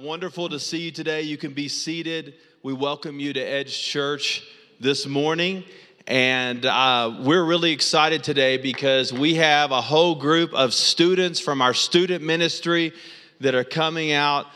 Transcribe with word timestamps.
wonderful 0.00 0.48
to 0.50 0.58
see 0.58 0.78
you 0.78 0.90
today. 0.90 1.22
You 1.22 1.38
can 1.38 1.54
be 1.54 1.68
seated. 1.68 2.34
We 2.62 2.74
welcome 2.74 3.18
you 3.18 3.32
to 3.32 3.40
Edge 3.40 3.82
Church 3.82 4.46
this 4.78 5.06
morning. 5.06 5.64
And 6.06 6.66
uh, 6.66 7.16
we're 7.22 7.44
really 7.44 7.72
excited 7.72 8.22
today 8.22 8.58
because 8.58 9.12
we 9.12 9.36
have 9.36 9.70
a 9.70 9.80
whole 9.80 10.14
group 10.14 10.52
of 10.52 10.74
students 10.74 11.40
from 11.40 11.62
our 11.62 11.72
student 11.72 12.22
ministry 12.22 12.92
that 13.40 13.54
are 13.54 13.64
coming 13.64 14.12
out 14.12 14.46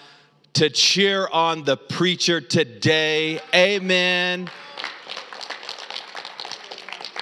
to 0.54 0.68
cheer 0.68 1.26
on 1.32 1.64
the 1.64 1.76
preacher 1.76 2.40
today. 2.40 3.40
Amen. 3.54 4.50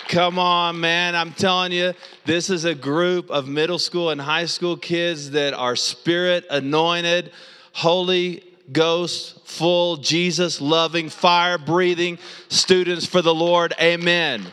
Come 0.08 0.38
on, 0.38 0.80
man. 0.80 1.14
I'm 1.14 1.32
telling 1.32 1.70
you, 1.70 1.92
this 2.24 2.50
is 2.50 2.64
a 2.64 2.74
group 2.74 3.30
of 3.30 3.46
middle 3.46 3.78
school 3.78 4.10
and 4.10 4.20
high 4.20 4.46
school 4.46 4.76
kids 4.76 5.30
that 5.32 5.54
are 5.54 5.76
spirit 5.76 6.46
anointed, 6.50 7.30
Holy 7.78 8.42
Ghost 8.72 9.46
full, 9.46 9.98
Jesus 9.98 10.60
loving, 10.60 11.08
fire 11.08 11.58
breathing 11.58 12.18
students 12.48 13.06
for 13.06 13.22
the 13.22 13.32
Lord. 13.32 13.72
Amen. 13.80 14.44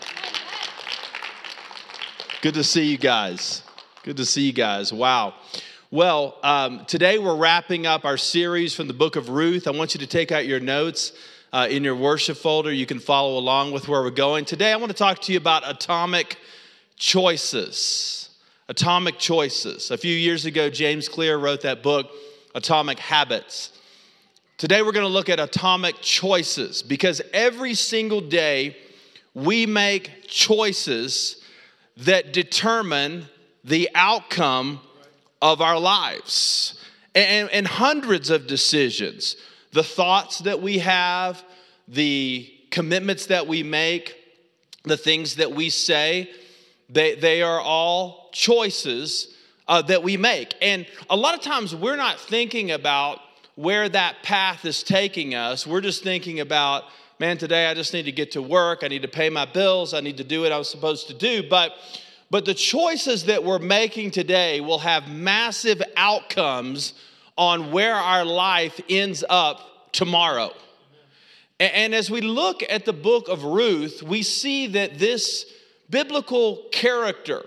Good 2.44 2.54
to 2.54 2.64
see 2.64 2.86
you 2.86 3.00
guys. 3.00 3.64
Good 4.04 4.18
to 4.18 4.28
see 4.28 4.44
you 4.44 4.54
guys. 4.54 4.94
Wow. 4.94 5.34
Well, 5.90 6.38
um, 6.44 6.86
today 6.86 7.18
we're 7.18 7.36
wrapping 7.36 7.88
up 7.88 8.06
our 8.06 8.16
series 8.16 8.76
from 8.76 8.88
the 8.88 8.94
book 8.94 9.16
of 9.16 9.30
Ruth. 9.30 9.68
I 9.68 9.72
want 9.72 9.96
you 9.96 10.00
to 10.02 10.08
take 10.08 10.32
out 10.32 10.46
your 10.46 10.60
notes 10.60 11.12
uh, 11.52 11.68
in 11.68 11.84
your 11.84 11.96
worship 11.96 12.38
folder. 12.38 12.72
You 12.72 12.86
can 12.86 13.00
follow 13.00 13.40
along 13.40 13.72
with 13.72 13.88
where 13.88 14.04
we're 14.04 14.12
going. 14.12 14.46
Today, 14.46 14.72
I 14.72 14.76
want 14.76 14.92
to 14.92 14.98
talk 14.98 15.20
to 15.22 15.32
you 15.32 15.40
about 15.40 15.68
atomic 15.68 16.38
choices. 16.96 18.30
Atomic 18.70 19.18
choices. 19.18 19.90
A 19.90 19.98
few 19.98 20.16
years 20.16 20.46
ago, 20.46 20.70
James 20.70 21.10
Clear 21.10 21.40
wrote 21.40 21.62
that 21.62 21.82
book, 21.82 22.12
Atomic 22.56 23.00
Habits. 23.00 23.74
Today, 24.58 24.82
we're 24.82 24.94
going 24.94 25.06
to 25.06 25.12
look 25.12 25.28
at 25.28 25.42
atomic 25.42 25.96
choices 26.02 26.82
because 26.82 27.22
every 27.34 27.74
single 27.74 28.22
day 28.22 28.78
we 29.34 29.66
make 29.66 30.26
choices 30.28 31.44
that 31.98 32.32
determine 32.32 33.26
the 33.66 33.90
outcome 33.94 34.80
of 35.42 35.62
our 35.62 35.78
lives 35.78 36.80
and, 37.14 37.50
and 37.52 37.68
hundreds 37.68 38.30
of 38.30 38.48
decisions 38.48 39.36
the 39.74 39.84
thoughts 39.84 40.40
that 40.40 40.62
we 40.62 40.78
have, 40.78 41.44
the 41.90 42.50
commitments 42.72 43.26
that 43.26 43.46
we 43.46 43.62
make, 43.62 44.16
the 44.84 44.96
things 44.96 45.36
that 45.36 45.52
we 45.52 45.70
say, 45.70 46.32
they, 46.90 47.16
they 47.16 47.42
are 47.42 47.60
all 47.60 48.30
choices 48.32 49.35
uh, 49.68 49.82
that 49.84 50.04
we 50.04 50.18
make. 50.18 50.56
And 50.62 50.86
a 51.10 51.16
lot 51.16 51.34
of 51.36 51.42
times 51.42 51.76
we're 51.76 51.96
not 51.96 52.20
thinking 52.20 52.72
about 52.72 53.20
where 53.56 53.88
that 53.90 54.22
path 54.24 54.66
is 54.66 54.84
taking 54.84 55.34
us. 55.34 55.66
We're 55.66 55.82
just 55.82 56.04
thinking 56.04 56.40
about, 56.40 56.84
man, 57.20 57.38
today 57.38 57.68
I 57.68 57.74
just 57.74 57.94
need 57.94 58.04
to 58.04 58.12
get 58.12 58.32
to 58.32 58.42
work. 58.42 58.84
I 58.84 58.88
need 58.88 59.02
to 59.04 59.08
pay 59.08 59.30
my 59.30 59.46
bills. 59.46 59.94
I 59.94 60.02
need 60.02 60.18
to 60.18 60.24
do 60.24 60.42
what 60.42 60.52
I 60.52 60.58
was 60.58 60.70
supposed 60.70 61.08
to 61.08 61.14
do. 61.14 61.44
But 61.50 61.74
but 62.32 62.46
the 62.46 62.54
choices 62.54 63.26
that 63.26 63.44
we're 63.44 63.60
making 63.60 64.12
today 64.12 64.60
will 64.60 64.80
have 64.80 65.08
massive 65.08 65.82
outcomes 65.96 66.94
on 67.38 67.72
where 67.72 67.96
our 67.96 68.26
life 68.26 68.80
ends 68.90 69.24
up 69.30 69.92
tomorrow. 69.92 70.52
And 71.60 71.94
as 71.94 72.10
we 72.12 72.22
look 72.22 72.64
at 72.68 72.84
the 72.84 72.94
book 72.94 73.30
of 73.30 73.44
Ruth, 73.44 74.04
we 74.04 74.24
see 74.24 74.68
that 74.68 74.98
this 75.00 75.46
biblical 75.90 76.66
character 76.72 77.44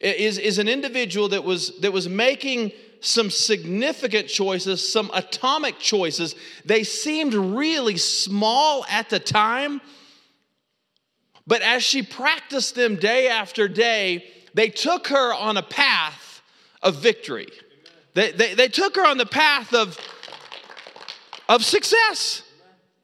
is, 0.00 0.38
is 0.38 0.58
an 0.58 0.68
individual 0.68 1.28
that 1.30 1.44
was, 1.44 1.78
that 1.80 1.92
was 1.92 2.08
making 2.08 2.72
some 3.00 3.30
significant 3.30 4.28
choices, 4.28 4.86
some 4.92 5.10
atomic 5.14 5.78
choices. 5.78 6.34
They 6.64 6.84
seemed 6.84 7.34
really 7.34 7.96
small 7.96 8.84
at 8.90 9.10
the 9.10 9.18
time, 9.20 9.80
but 11.46 11.62
as 11.62 11.82
she 11.82 12.02
practiced 12.02 12.74
them 12.74 12.96
day 12.96 13.28
after 13.28 13.68
day, 13.68 14.26
they 14.54 14.68
took 14.68 15.08
her 15.08 15.32
on 15.34 15.56
a 15.56 15.62
path 15.62 16.42
of 16.82 16.96
victory. 16.96 17.48
They, 18.14 18.32
they, 18.32 18.54
they 18.54 18.68
took 18.68 18.96
her 18.96 19.06
on 19.06 19.18
the 19.18 19.26
path 19.26 19.72
of, 19.72 19.98
of 21.48 21.64
success. 21.64 22.42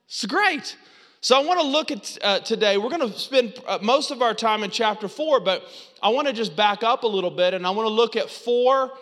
It's 0.07 0.27
great. 0.27 0.77
So 1.25 1.41
I 1.41 1.43
want 1.43 1.59
to 1.59 1.67
look 1.67 1.91
at 1.91 2.19
uh, 2.21 2.41
today. 2.41 2.77
We're 2.77 2.91
going 2.91 3.11
to 3.11 3.19
spend 3.19 3.59
uh, 3.67 3.79
most 3.81 4.11
of 4.11 4.21
our 4.21 4.35
time 4.35 4.63
in 4.63 4.71
chapter 4.71 5.09
four, 5.09 5.41
but 5.41 5.65
I 6.03 6.11
want 6.11 6.27
to 6.27 6.35
just 6.35 6.55
back 6.55 6.83
up 6.83 7.03
a 7.03 7.07
little 7.07 7.31
bit 7.31 7.55
and 7.55 7.67
I 7.67 7.71
want 7.71 7.87
to 7.87 7.95
look 7.95 8.15
at 8.15 8.29
four 8.29 8.93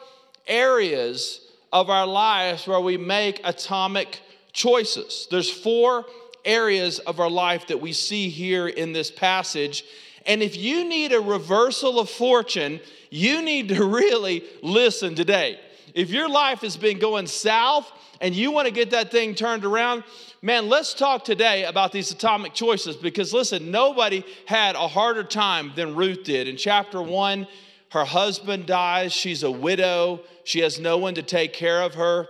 areas 0.47 1.41
of 1.73 1.91
our 1.91 2.07
lives 2.07 2.65
where 2.69 2.79
we 2.79 2.97
make 2.97 3.41
atomic 3.43 4.21
choices. 4.53 5.27
There's 5.33 5.51
four 5.51 6.07
areas 6.45 7.01
of 7.01 7.19
our 7.19 7.29
life 7.29 7.67
that 7.67 7.81
we 7.81 7.93
see 7.93 8.29
here 8.29 8.69
in 8.69 8.93
this 8.93 9.11
passage. 9.11 9.85
And 10.25 10.45
if 10.45 10.57
you 10.57 10.89
need 10.89 11.13
a 11.13 11.21
reversal 11.21 11.99
of 11.99 12.09
fortune, 12.09 12.79
you 13.11 13.43
need 13.43 13.71
to 13.71 13.85
really 13.85 14.45
listen 14.63 15.17
today. 15.17 15.59
If 15.95 16.11
your 16.11 16.29
life 16.29 16.61
has 16.61 16.77
been 16.77 16.99
going 16.99 17.27
south 17.27 17.91
and 18.21 18.35
you 18.35 18.51
want 18.51 18.67
to 18.67 18.73
get 18.73 18.91
that 18.91 19.11
thing 19.11 19.35
turned 19.35 19.65
around, 19.65 20.05
man, 20.41 20.69
let's 20.69 20.95
talk 20.95 21.25
today 21.25 21.65
about 21.65 21.93
these 21.93 22.11
atomic 22.11 22.55
choices 22.55 22.97
because 22.97 23.33
listen, 23.33 23.71
nobody 23.71 24.25
had 24.47 24.75
a 24.75 24.89
harder 24.89 25.25
time 25.25 25.73
than 25.77 25.95
Ruth 25.95 26.25
did. 26.25 26.49
In 26.49 26.57
chapter 26.57 27.03
one, 27.03 27.47
her 27.91 28.05
husband 28.05 28.67
dies, 28.67 29.13
she's 29.13 29.43
a 29.43 29.51
widow, 29.51 30.21
she 30.45 30.61
has 30.61 30.81
no 30.81 30.97
one 30.97 31.15
to 31.15 31.23
take 31.23 31.53
care 31.53 31.83
of 31.83 31.95
her, 31.95 32.27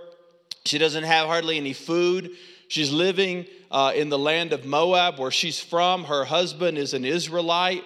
she 0.65 0.79
doesn't 0.79 1.05
have 1.05 1.27
hardly 1.27 1.57
any 1.57 1.73
food. 1.73 2.31
She's 2.69 2.91
living 2.91 3.47
uh, 3.71 3.93
in 3.95 4.09
the 4.09 4.19
land 4.19 4.53
of 4.53 4.65
Moab 4.65 5.19
where 5.19 5.31
she's 5.31 5.61
from. 5.61 6.05
Her 6.05 6.25
husband 6.25 6.79
is 6.79 6.95
an 6.95 7.05
Israelite. 7.05 7.85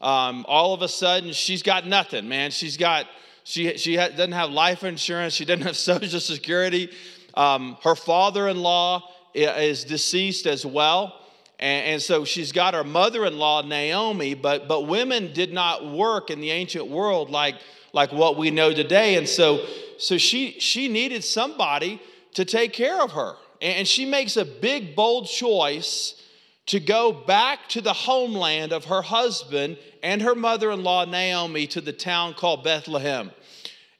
Um, 0.00 0.44
all 0.48 0.74
of 0.74 0.82
a 0.82 0.88
sudden, 0.88 1.32
she's 1.32 1.62
got 1.62 1.86
nothing, 1.86 2.28
man. 2.28 2.50
She's 2.50 2.76
got 2.76 3.06
she, 3.44 3.76
she 3.76 3.96
doesn't 3.96 4.32
have 4.32 4.50
life 4.50 4.84
insurance. 4.84 5.34
She 5.34 5.44
doesn't 5.44 5.66
have 5.66 5.76
Social 5.92 6.20
Security. 6.20 6.90
Um, 7.34 7.76
her 7.82 7.94
father 7.94 8.48
in 8.48 8.60
law 8.60 9.10
is 9.34 9.84
deceased 9.84 10.46
as 10.46 10.64
well. 10.64 11.20
And, 11.58 11.86
and 11.86 12.02
so 12.02 12.24
she's 12.24 12.52
got 12.52 12.74
her 12.74 12.84
mother 12.84 13.24
in 13.26 13.38
law, 13.38 13.62
Naomi, 13.62 14.34
but, 14.34 14.66
but 14.66 14.86
women 14.86 15.32
did 15.32 15.52
not 15.52 15.84
work 15.92 16.30
in 16.30 16.40
the 16.40 16.50
ancient 16.50 16.88
world 16.88 17.30
like, 17.30 17.56
like 17.92 18.12
what 18.12 18.36
we 18.36 18.50
know 18.50 18.72
today. 18.72 19.16
And 19.16 19.28
so, 19.28 19.64
so 19.98 20.18
she, 20.18 20.58
she 20.58 20.88
needed 20.88 21.22
somebody 21.22 22.00
to 22.34 22.44
take 22.44 22.72
care 22.72 23.00
of 23.02 23.12
her. 23.12 23.34
And 23.60 23.86
she 23.86 24.04
makes 24.04 24.36
a 24.36 24.44
big, 24.44 24.96
bold 24.96 25.26
choice 25.26 26.20
to 26.66 26.80
go 26.80 27.12
back 27.12 27.68
to 27.70 27.80
the 27.80 27.92
homeland 27.92 28.72
of 28.72 28.86
her 28.86 29.02
husband 29.02 29.78
and 30.02 30.22
her 30.22 30.34
mother 30.34 30.70
in 30.70 30.82
law, 30.82 31.04
Naomi, 31.04 31.66
to 31.68 31.80
the 31.80 31.92
town 31.92 32.34
called 32.34 32.64
Bethlehem. 32.64 33.30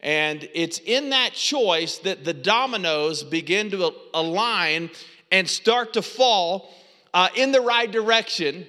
And 0.00 0.48
it's 0.54 0.78
in 0.80 1.10
that 1.10 1.32
choice 1.32 1.98
that 1.98 2.24
the 2.24 2.34
dominoes 2.34 3.22
begin 3.22 3.70
to 3.70 3.92
align 4.12 4.91
and 5.32 5.48
start 5.48 5.94
to 5.94 6.03
fall 6.03 6.70
uh, 7.12 7.28
in 7.34 7.53
the 7.53 7.60
right 7.60 7.91
direction 7.91 8.66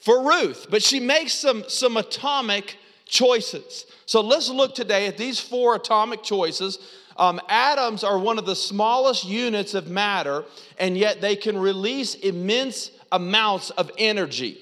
for 0.00 0.28
Ruth. 0.28 0.66
But 0.70 0.82
she 0.82 1.00
makes 1.00 1.32
some, 1.32 1.64
some 1.68 1.96
atomic 1.96 2.76
choices. 3.04 3.86
So 4.06 4.20
let's 4.20 4.48
look 4.48 4.74
today 4.74 5.06
at 5.06 5.18
these 5.18 5.40
four 5.40 5.74
atomic 5.74 6.22
choices. 6.22 6.78
Um, 7.16 7.40
atoms 7.48 8.04
are 8.04 8.18
one 8.18 8.38
of 8.38 8.46
the 8.46 8.54
smallest 8.54 9.24
units 9.24 9.74
of 9.74 9.88
matter, 9.88 10.44
and 10.78 10.96
yet 10.96 11.20
they 11.20 11.34
can 11.34 11.58
release 11.58 12.14
immense 12.14 12.90
amounts 13.12 13.70
of 13.70 13.90
energy. 13.98 14.58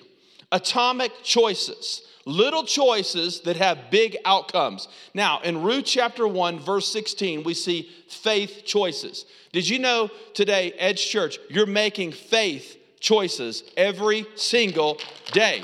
Atomic 0.52 1.12
choices. 1.22 2.02
Little 2.26 2.64
choices 2.64 3.40
that 3.40 3.56
have 3.56 3.90
big 3.90 4.16
outcomes. 4.24 4.88
Now, 5.12 5.40
in 5.40 5.62
Ruth 5.62 5.84
chapter 5.84 6.26
1, 6.26 6.58
verse 6.58 6.90
16, 6.90 7.42
we 7.42 7.52
see 7.52 7.90
faith 8.08 8.62
choices. 8.64 9.26
Did 9.52 9.68
you 9.68 9.78
know 9.78 10.08
today, 10.32 10.72
Edge 10.78 11.06
Church, 11.06 11.38
you're 11.50 11.66
making 11.66 12.12
faith 12.12 12.78
choices 12.98 13.64
every 13.76 14.26
single 14.36 14.98
day? 15.32 15.62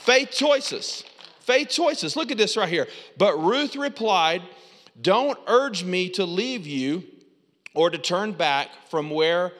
Faith 0.00 0.30
choices. 0.32 1.04
Faith 1.40 1.68
choices. 1.68 2.16
Look 2.16 2.32
at 2.32 2.38
this 2.38 2.56
right 2.56 2.68
here. 2.68 2.88
But 3.16 3.36
Ruth 3.38 3.76
replied, 3.76 4.42
Don't 5.00 5.38
urge 5.46 5.84
me 5.84 6.08
to 6.10 6.24
leave 6.24 6.66
you 6.66 7.04
or 7.74 7.90
to 7.90 7.98
turn 7.98 8.32
back 8.32 8.68
from 8.90 9.10
where 9.10 9.52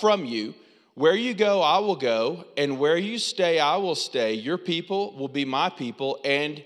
from 0.00 0.24
you 0.24 0.54
where 0.94 1.14
you 1.16 1.34
go, 1.34 1.60
I 1.60 1.78
will 1.78 1.96
go, 1.96 2.44
and 2.56 2.78
where 2.78 2.96
you 2.96 3.18
stay, 3.18 3.58
I 3.58 3.76
will 3.76 3.96
stay. 3.96 4.34
Your 4.34 4.58
people 4.58 5.14
will 5.16 5.28
be 5.28 5.44
my 5.44 5.68
people, 5.68 6.18
and 6.24 6.64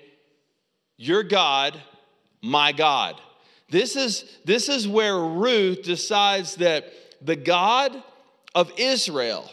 your 0.96 1.22
God, 1.22 1.80
my 2.42 2.72
God. 2.72 3.20
This 3.70 3.96
is, 3.96 4.38
this 4.44 4.68
is 4.68 4.86
where 4.86 5.18
Ruth 5.18 5.82
decides 5.82 6.56
that 6.56 6.92
the 7.22 7.36
God 7.36 8.02
of 8.54 8.72
Israel, 8.76 9.50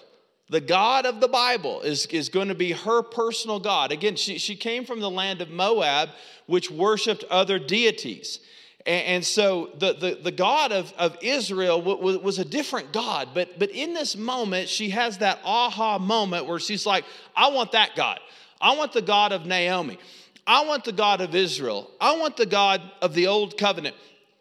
the 0.50 0.62
God 0.62 1.06
of 1.06 1.22
the 1.22 1.27
Bible, 1.27 1.81
is, 1.81 2.06
is 2.07 2.30
going 2.30 2.50
to 2.50 2.56
be 2.56 2.72
her 2.72 3.01
personal 3.01 3.60
God. 3.60 3.92
Again, 3.92 4.16
she, 4.16 4.38
she 4.38 4.56
came 4.56 4.86
from 4.86 5.00
the 5.00 5.10
land 5.10 5.42
of 5.42 5.50
Moab, 5.50 6.10
which 6.48 6.69
worshiped 6.69 7.24
other 7.25 7.60
deities. 7.60 8.39
And, 8.85 9.25
so 9.25 9.71
the, 9.79 9.93
the, 9.93 10.19
the 10.21 10.31
God 10.31 10.71
of, 10.71 10.93
of 10.97 11.17
Israel 11.21 11.81
was, 11.81 12.19
was 12.19 12.37
a 12.37 12.45
different 12.45 12.93
God. 12.93 13.29
But, 13.33 13.57
but 13.57 13.71
in 13.71 13.95
this 13.95 14.15
moment, 14.15 14.69
she 14.69 14.91
has 14.91 15.17
that 15.19 15.39
aha 15.43 15.97
moment 15.97 16.45
where 16.45 16.59
she's 16.59 16.85
like, 16.85 17.03
I 17.35 17.49
want 17.49 17.71
that 17.71 17.95
God. 17.95 18.19
I 18.61 18.75
want 18.75 18.93
the 18.93 19.01
God 19.01 19.31
of 19.31 19.47
Naomi. 19.47 19.97
I 20.45 20.65
want 20.65 20.83
the 20.83 20.91
God 20.91 21.21
of 21.21 21.33
Israel. 21.33 21.89
I 21.99 22.15
want 22.17 22.37
the 22.37 22.45
God 22.45 22.81
of 23.01 23.15
the 23.15 23.25
old 23.25 23.57
covenant. 23.57 23.95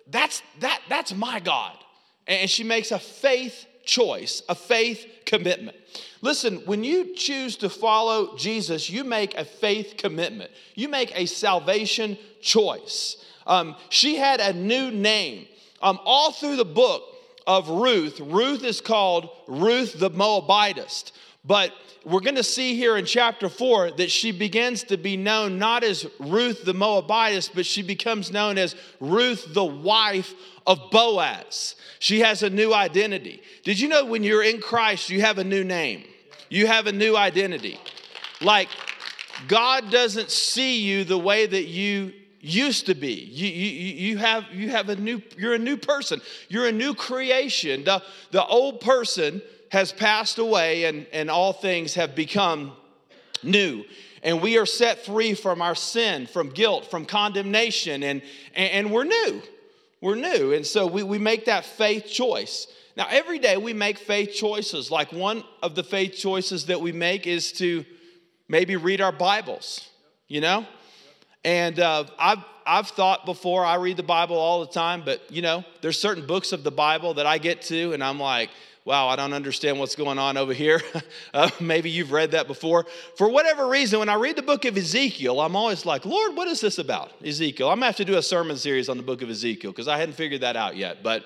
That's, 0.08 0.42
that, 0.60 0.82
that's 0.90 1.14
my 1.14 1.40
God. 1.40 1.78
And 2.26 2.48
she 2.50 2.64
makes 2.64 2.90
a 2.90 2.98
faith 2.98 3.66
choice, 3.84 4.42
a 4.48 4.54
faith 4.54 5.06
commitment. 5.26 5.76
Listen, 6.22 6.56
when 6.64 6.84
you 6.84 7.14
choose 7.14 7.56
to 7.58 7.68
follow 7.68 8.36
Jesus, 8.36 8.88
you 8.88 9.04
make 9.04 9.36
a 9.36 9.44
faith 9.44 9.94
commitment, 9.98 10.50
you 10.74 10.88
make 10.88 11.12
a 11.18 11.26
salvation 11.26 12.16
choice. 12.40 13.22
Um, 13.46 13.76
she 13.90 14.16
had 14.16 14.40
a 14.40 14.52
new 14.52 14.90
name. 14.90 15.46
Um, 15.82 16.00
all 16.04 16.32
through 16.32 16.56
the 16.56 16.64
book 16.64 17.02
of 17.46 17.68
Ruth, 17.68 18.20
Ruth 18.20 18.64
is 18.64 18.80
called 18.80 19.28
Ruth 19.46 19.98
the 19.98 20.10
Moabitess. 20.10 21.12
But 21.44 21.72
we're 22.04 22.20
going 22.20 22.36
to 22.36 22.42
see 22.42 22.74
here 22.74 22.96
in 22.96 23.04
chapter 23.04 23.48
4 23.48 23.92
that 23.92 24.10
she 24.10 24.32
begins 24.32 24.84
to 24.84 24.96
be 24.96 25.16
known 25.16 25.58
not 25.58 25.84
as 25.84 26.06
Ruth 26.18 26.64
the 26.64 26.72
Moabitess, 26.72 27.48
but 27.48 27.66
she 27.66 27.82
becomes 27.82 28.32
known 28.32 28.56
as 28.56 28.74
Ruth 29.00 29.52
the 29.52 29.64
wife 29.64 30.34
of 30.66 30.90
Boaz. 30.90 31.74
She 31.98 32.20
has 32.20 32.42
a 32.42 32.50
new 32.50 32.72
identity. 32.72 33.42
Did 33.62 33.80
you 33.80 33.88
know 33.88 34.04
when 34.04 34.22
you're 34.22 34.42
in 34.42 34.60
Christ, 34.60 35.10
you 35.10 35.20
have 35.20 35.38
a 35.38 35.44
new 35.44 35.64
name? 35.64 36.04
You 36.48 36.66
have 36.66 36.86
a 36.86 36.92
new 36.92 37.16
identity. 37.16 37.78
Like, 38.40 38.68
God 39.48 39.90
doesn't 39.90 40.30
see 40.30 40.80
you 40.80 41.04
the 41.04 41.18
way 41.18 41.46
that 41.46 41.64
you 41.64 42.12
used 42.40 42.86
to 42.86 42.94
be. 42.94 43.12
You, 43.12 43.48
you, 43.48 44.10
you, 44.10 44.18
have, 44.18 44.44
you 44.52 44.68
have 44.70 44.88
a 44.90 44.96
new, 44.96 45.22
you're 45.36 45.54
a 45.54 45.58
new 45.58 45.76
person. 45.76 46.20
You're 46.48 46.66
a 46.66 46.72
new 46.72 46.94
creation. 46.94 47.84
The, 47.84 48.02
the 48.30 48.44
old 48.44 48.80
person 48.80 49.42
has 49.70 49.92
passed 49.92 50.38
away 50.38 50.84
and, 50.84 51.06
and 51.12 51.30
all 51.30 51.52
things 51.52 51.94
have 51.94 52.14
become 52.14 52.72
new. 53.42 53.84
And 54.22 54.40
we 54.40 54.58
are 54.58 54.66
set 54.66 55.04
free 55.04 55.34
from 55.34 55.60
our 55.60 55.74
sin, 55.74 56.26
from 56.26 56.50
guilt, 56.50 56.90
from 56.90 57.04
condemnation, 57.04 58.02
and, 58.02 58.22
and, 58.54 58.70
and 58.70 58.92
we're 58.92 59.04
new. 59.04 59.42
We're 60.04 60.16
new. 60.16 60.52
And 60.52 60.66
so 60.66 60.86
we, 60.86 61.02
we 61.02 61.16
make 61.16 61.46
that 61.46 61.64
faith 61.64 62.04
choice. 62.06 62.66
Now, 62.94 63.06
every 63.08 63.38
day 63.38 63.56
we 63.56 63.72
make 63.72 63.96
faith 63.96 64.34
choices. 64.34 64.90
Like 64.90 65.10
one 65.12 65.42
of 65.62 65.74
the 65.74 65.82
faith 65.82 66.14
choices 66.14 66.66
that 66.66 66.78
we 66.78 66.92
make 66.92 67.26
is 67.26 67.52
to 67.52 67.86
maybe 68.46 68.76
read 68.76 69.00
our 69.00 69.12
Bibles, 69.12 69.88
you 70.28 70.42
know? 70.42 70.66
And 71.42 71.80
uh, 71.80 72.04
I've, 72.18 72.44
I've 72.66 72.88
thought 72.88 73.24
before, 73.24 73.64
I 73.64 73.76
read 73.76 73.96
the 73.96 74.02
Bible 74.02 74.36
all 74.36 74.60
the 74.60 74.70
time, 74.70 75.04
but 75.06 75.22
you 75.30 75.40
know, 75.40 75.64
there's 75.80 75.98
certain 75.98 76.26
books 76.26 76.52
of 76.52 76.64
the 76.64 76.70
Bible 76.70 77.14
that 77.14 77.24
I 77.24 77.38
get 77.38 77.62
to, 77.62 77.94
and 77.94 78.04
I'm 78.04 78.20
like, 78.20 78.50
wow, 78.84 79.08
I 79.08 79.16
don't 79.16 79.32
understand 79.32 79.78
what's 79.78 79.96
going 79.96 80.18
on 80.18 80.36
over 80.36 80.52
here. 80.52 80.80
uh, 81.34 81.50
maybe 81.60 81.90
you've 81.90 82.12
read 82.12 82.32
that 82.32 82.46
before. 82.46 82.86
For 83.16 83.28
whatever 83.28 83.66
reason, 83.66 83.98
when 83.98 84.08
I 84.08 84.14
read 84.14 84.36
the 84.36 84.42
book 84.42 84.64
of 84.64 84.76
Ezekiel, 84.76 85.40
I'm 85.40 85.56
always 85.56 85.86
like, 85.86 86.04
Lord, 86.04 86.36
what 86.36 86.48
is 86.48 86.60
this 86.60 86.78
about? 86.78 87.12
Ezekiel. 87.24 87.70
I'm 87.70 87.76
gonna 87.76 87.86
have 87.86 87.96
to 87.96 88.04
do 88.04 88.16
a 88.16 88.22
sermon 88.22 88.56
series 88.56 88.88
on 88.88 88.96
the 88.96 89.02
book 89.02 89.22
of 89.22 89.30
Ezekiel 89.30 89.70
because 89.72 89.88
I 89.88 89.96
hadn't 89.96 90.14
figured 90.14 90.42
that 90.42 90.56
out 90.56 90.76
yet. 90.76 91.02
But 91.02 91.24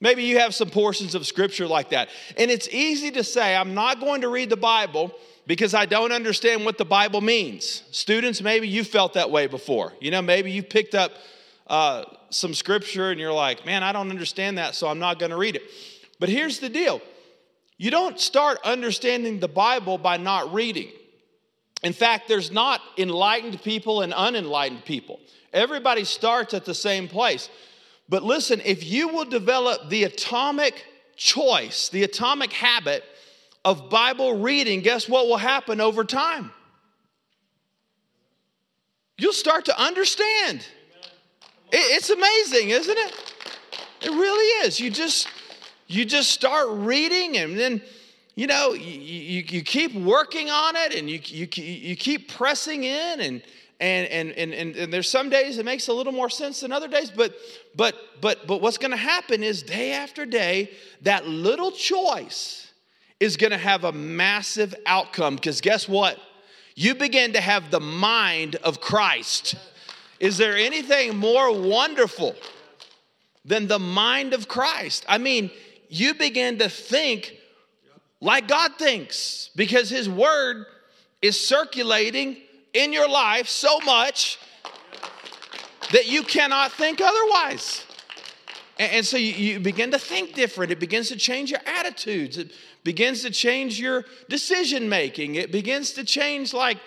maybe 0.00 0.24
you 0.24 0.38
have 0.38 0.54
some 0.54 0.70
portions 0.70 1.14
of 1.14 1.26
scripture 1.26 1.66
like 1.66 1.90
that. 1.90 2.08
And 2.38 2.50
it's 2.50 2.68
easy 2.68 3.10
to 3.12 3.24
say, 3.24 3.54
I'm 3.54 3.74
not 3.74 4.00
going 4.00 4.22
to 4.22 4.28
read 4.28 4.48
the 4.48 4.56
Bible 4.56 5.14
because 5.46 5.74
I 5.74 5.84
don't 5.84 6.12
understand 6.12 6.64
what 6.64 6.78
the 6.78 6.84
Bible 6.86 7.20
means. 7.20 7.82
Students, 7.90 8.40
maybe 8.40 8.66
you 8.66 8.84
felt 8.84 9.14
that 9.14 9.30
way 9.30 9.46
before. 9.46 9.92
You 10.00 10.10
know, 10.10 10.22
maybe 10.22 10.50
you 10.50 10.62
picked 10.62 10.94
up 10.94 11.12
uh, 11.66 12.04
some 12.30 12.54
scripture 12.54 13.10
and 13.10 13.20
you're 13.20 13.32
like, 13.32 13.66
man, 13.66 13.82
I 13.82 13.92
don't 13.92 14.10
understand 14.10 14.58
that, 14.58 14.74
so 14.74 14.88
I'm 14.88 14.98
not 14.98 15.18
going 15.18 15.30
to 15.30 15.36
read 15.36 15.56
it. 15.56 15.62
But 16.18 16.28
here's 16.28 16.58
the 16.58 16.68
deal 16.68 17.00
you 17.76 17.90
don't 17.90 18.20
start 18.20 18.58
understanding 18.64 19.40
the 19.40 19.48
Bible 19.48 19.98
by 19.98 20.16
not 20.16 20.52
reading. 20.52 20.88
In 21.82 21.92
fact, 21.92 22.28
there's 22.28 22.50
not 22.50 22.80
enlightened 22.96 23.62
people 23.62 24.00
and 24.00 24.14
unenlightened 24.14 24.84
people. 24.84 25.20
Everybody 25.52 26.04
starts 26.04 26.54
at 26.54 26.64
the 26.64 26.74
same 26.74 27.08
place. 27.08 27.50
But 28.08 28.22
listen, 28.22 28.60
if 28.64 28.84
you 28.84 29.08
will 29.08 29.24
develop 29.24 29.88
the 29.88 30.04
atomic 30.04 30.84
choice, 31.16 31.88
the 31.88 32.02
atomic 32.02 32.52
habit 32.52 33.04
of 33.64 33.88
Bible 33.90 34.40
reading, 34.40 34.80
guess 34.80 35.08
what 35.08 35.26
will 35.26 35.36
happen 35.36 35.80
over 35.80 36.04
time? 36.04 36.50
You'll 39.16 39.32
start 39.32 39.66
to 39.66 39.80
understand. 39.80 40.66
It's 41.70 42.10
amazing, 42.10 42.70
isn't 42.70 42.98
it? 42.98 43.34
It 44.02 44.10
really 44.10 44.66
is. 44.66 44.80
You 44.80 44.90
just 44.90 45.28
you 45.86 46.04
just 46.04 46.30
start 46.30 46.68
reading 46.70 47.36
and 47.36 47.58
then 47.58 47.82
you 48.34 48.46
know 48.46 48.72
you, 48.72 49.00
you, 49.00 49.44
you 49.48 49.62
keep 49.62 49.94
working 49.94 50.50
on 50.50 50.76
it 50.76 50.94
and 50.94 51.08
you, 51.08 51.20
you, 51.24 51.48
you 51.62 51.96
keep 51.96 52.30
pressing 52.32 52.84
in 52.84 53.20
and 53.20 53.42
and, 53.80 54.06
and, 54.08 54.30
and, 54.32 54.54
and, 54.54 54.76
and 54.76 54.92
there's 54.92 55.08
some 55.08 55.28
days 55.30 55.58
it 55.58 55.64
makes 55.64 55.88
a 55.88 55.92
little 55.92 56.12
more 56.12 56.30
sense 56.30 56.60
than 56.60 56.72
other 56.72 56.88
days 56.88 57.10
but 57.10 57.34
but 57.74 57.94
but 58.20 58.46
but 58.46 58.62
what's 58.62 58.78
going 58.78 58.92
to 58.92 58.96
happen 58.96 59.42
is 59.42 59.62
day 59.62 59.92
after 59.92 60.24
day 60.24 60.70
that 61.02 61.26
little 61.26 61.72
choice 61.72 62.64
is 63.20 63.36
going 63.36 63.52
to 63.52 63.58
have 63.58 63.84
a 63.84 63.92
massive 63.92 64.74
outcome 64.86 65.36
because 65.36 65.60
guess 65.60 65.88
what? 65.88 66.18
You 66.74 66.94
begin 66.94 67.32
to 67.34 67.40
have 67.40 67.70
the 67.70 67.80
mind 67.80 68.56
of 68.56 68.80
christ. 68.80 69.54
Is 70.20 70.36
there 70.36 70.56
anything 70.56 71.16
more 71.16 71.52
wonderful 71.52 72.34
than 73.44 73.66
the 73.66 73.78
mind 73.78 74.34
of 74.34 74.48
christ? 74.48 75.04
I 75.08 75.18
mean 75.18 75.50
you 75.94 76.14
begin 76.14 76.58
to 76.58 76.68
think 76.68 77.36
like 78.20 78.48
God 78.48 78.72
thinks 78.78 79.50
because 79.54 79.90
His 79.90 80.08
Word 80.08 80.66
is 81.22 81.46
circulating 81.46 82.36
in 82.72 82.92
your 82.92 83.08
life 83.08 83.48
so 83.48 83.78
much 83.80 84.38
that 85.92 86.08
you 86.08 86.22
cannot 86.22 86.72
think 86.72 87.00
otherwise. 87.00 87.84
And, 88.76 89.06
so 89.06 89.16
you, 89.16 89.60
begin 89.60 89.92
to 89.92 89.98
think 90.00 90.34
different. 90.34 90.72
It 90.72 90.80
begins 90.80 91.08
to 91.10 91.16
change 91.16 91.52
your 91.52 91.60
attitudes. 91.64 92.38
It 92.38 92.50
begins 92.82 93.22
to 93.22 93.30
change 93.30 93.78
your 93.78 94.04
decision 94.28 94.88
making. 94.88 95.36
It 95.36 95.52
begins 95.52 95.92
to 95.92 96.02
change 96.02 96.52
like, 96.52 96.78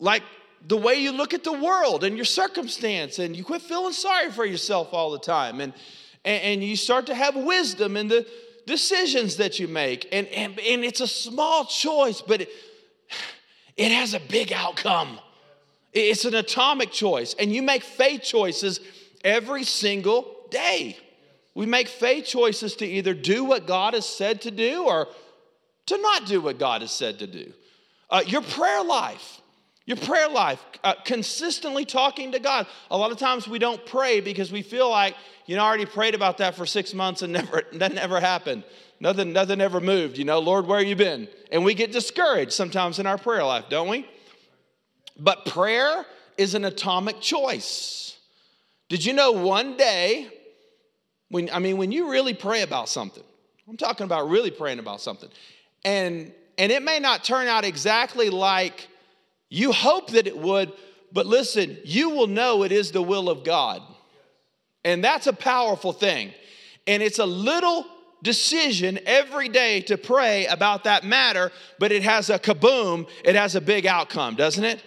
like 0.00 0.24
the 0.66 0.76
way 0.76 0.96
you 0.96 1.12
look 1.12 1.32
at 1.32 1.44
the 1.44 1.52
world 1.52 2.02
and 2.02 2.16
your 2.16 2.24
circumstance. 2.24 3.20
And 3.20 3.36
you 3.36 3.44
quit 3.44 3.62
feeling 3.62 3.92
sorry 3.92 4.32
for 4.32 4.44
yourself 4.44 4.92
all 4.92 5.12
the 5.12 5.20
time. 5.20 5.60
And 5.60 5.72
and, 6.26 6.42
and 6.42 6.64
you 6.64 6.76
start 6.76 7.06
to 7.06 7.14
have 7.14 7.36
wisdom 7.36 7.96
in 7.96 8.08
the 8.08 8.26
decisions 8.66 9.36
that 9.36 9.58
you 9.58 9.68
make. 9.68 10.08
And, 10.12 10.26
and, 10.28 10.58
and 10.58 10.84
it's 10.84 11.00
a 11.00 11.06
small 11.06 11.64
choice, 11.64 12.20
but 12.20 12.42
it, 12.42 12.50
it 13.76 13.92
has 13.92 14.12
a 14.12 14.20
big 14.20 14.52
outcome. 14.52 15.20
It's 15.92 16.26
an 16.26 16.34
atomic 16.34 16.90
choice. 16.90 17.34
And 17.38 17.54
you 17.54 17.62
make 17.62 17.84
faith 17.84 18.22
choices 18.22 18.80
every 19.24 19.64
single 19.64 20.34
day. 20.50 20.98
We 21.54 21.64
make 21.64 21.88
faith 21.88 22.26
choices 22.26 22.76
to 22.76 22.86
either 22.86 23.14
do 23.14 23.44
what 23.44 23.66
God 23.66 23.94
has 23.94 24.04
said 24.04 24.42
to 24.42 24.50
do 24.50 24.84
or 24.84 25.08
to 25.86 25.98
not 25.98 26.26
do 26.26 26.40
what 26.40 26.58
God 26.58 26.82
has 26.82 26.90
said 26.90 27.20
to 27.20 27.26
do. 27.26 27.52
Uh, 28.10 28.22
your 28.26 28.42
prayer 28.42 28.84
life, 28.84 29.40
your 29.86 29.96
prayer 29.96 30.28
life, 30.28 30.62
uh, 30.84 30.94
consistently 31.04 31.84
talking 31.84 32.32
to 32.32 32.38
God. 32.38 32.66
A 32.90 32.96
lot 32.98 33.12
of 33.12 33.18
times 33.18 33.48
we 33.48 33.58
don't 33.58 33.84
pray 33.86 34.20
because 34.20 34.52
we 34.52 34.62
feel 34.62 34.90
like 34.90 35.14
you 35.46 35.54
know, 35.54 35.62
I 35.62 35.66
already 35.68 35.86
prayed 35.86 36.14
about 36.14 36.38
that 36.38 36.56
for 36.56 36.66
six 36.66 36.92
months 36.92 37.22
and 37.22 37.32
never 37.32 37.62
that 37.74 37.94
never 37.94 38.20
happened. 38.20 38.64
Nothing, 38.98 39.32
nothing 39.32 39.60
ever 39.60 39.80
moved. 39.80 40.16
You 40.16 40.24
know, 40.24 40.38
Lord, 40.38 40.66
where 40.66 40.80
you 40.80 40.96
been? 40.96 41.28
And 41.52 41.64
we 41.64 41.74
get 41.74 41.92
discouraged 41.92 42.52
sometimes 42.52 42.98
in 42.98 43.06
our 43.06 43.18
prayer 43.18 43.44
life, 43.44 43.66
don't 43.68 43.88
we? 43.88 44.08
But 45.18 45.44
prayer 45.44 46.06
is 46.38 46.54
an 46.54 46.64
atomic 46.64 47.20
choice. 47.20 48.16
Did 48.88 49.04
you 49.04 49.12
know 49.12 49.32
one 49.32 49.76
day, 49.76 50.28
when 51.28 51.50
I 51.50 51.58
mean, 51.58 51.76
when 51.76 51.92
you 51.92 52.10
really 52.10 52.34
pray 52.34 52.62
about 52.62 52.88
something, 52.88 53.24
I'm 53.68 53.76
talking 53.76 54.04
about 54.04 54.28
really 54.30 54.50
praying 54.50 54.78
about 54.78 55.00
something, 55.00 55.28
and 55.84 56.32
and 56.56 56.72
it 56.72 56.82
may 56.82 56.98
not 56.98 57.24
turn 57.24 57.48
out 57.48 57.64
exactly 57.64 58.30
like 58.30 58.88
you 59.48 59.72
hope 59.72 60.10
that 60.12 60.26
it 60.26 60.36
would, 60.36 60.72
but 61.12 61.26
listen, 61.26 61.78
you 61.84 62.10
will 62.10 62.26
know 62.26 62.62
it 62.62 62.72
is 62.72 62.92
the 62.92 63.02
will 63.02 63.28
of 63.28 63.44
God. 63.44 63.82
And 64.84 65.02
that's 65.02 65.26
a 65.26 65.32
powerful 65.32 65.92
thing. 65.92 66.32
And 66.86 67.02
it's 67.02 67.18
a 67.18 67.26
little 67.26 67.86
decision 68.22 68.98
every 69.06 69.48
day 69.48 69.80
to 69.82 69.96
pray 69.98 70.46
about 70.46 70.84
that 70.84 71.04
matter, 71.04 71.52
but 71.78 71.92
it 71.92 72.02
has 72.02 72.30
a 72.30 72.38
kaboom, 72.38 73.08
it 73.24 73.34
has 73.34 73.54
a 73.54 73.60
big 73.60 73.86
outcome, 73.86 74.34
doesn't 74.34 74.64
it? 74.64 74.82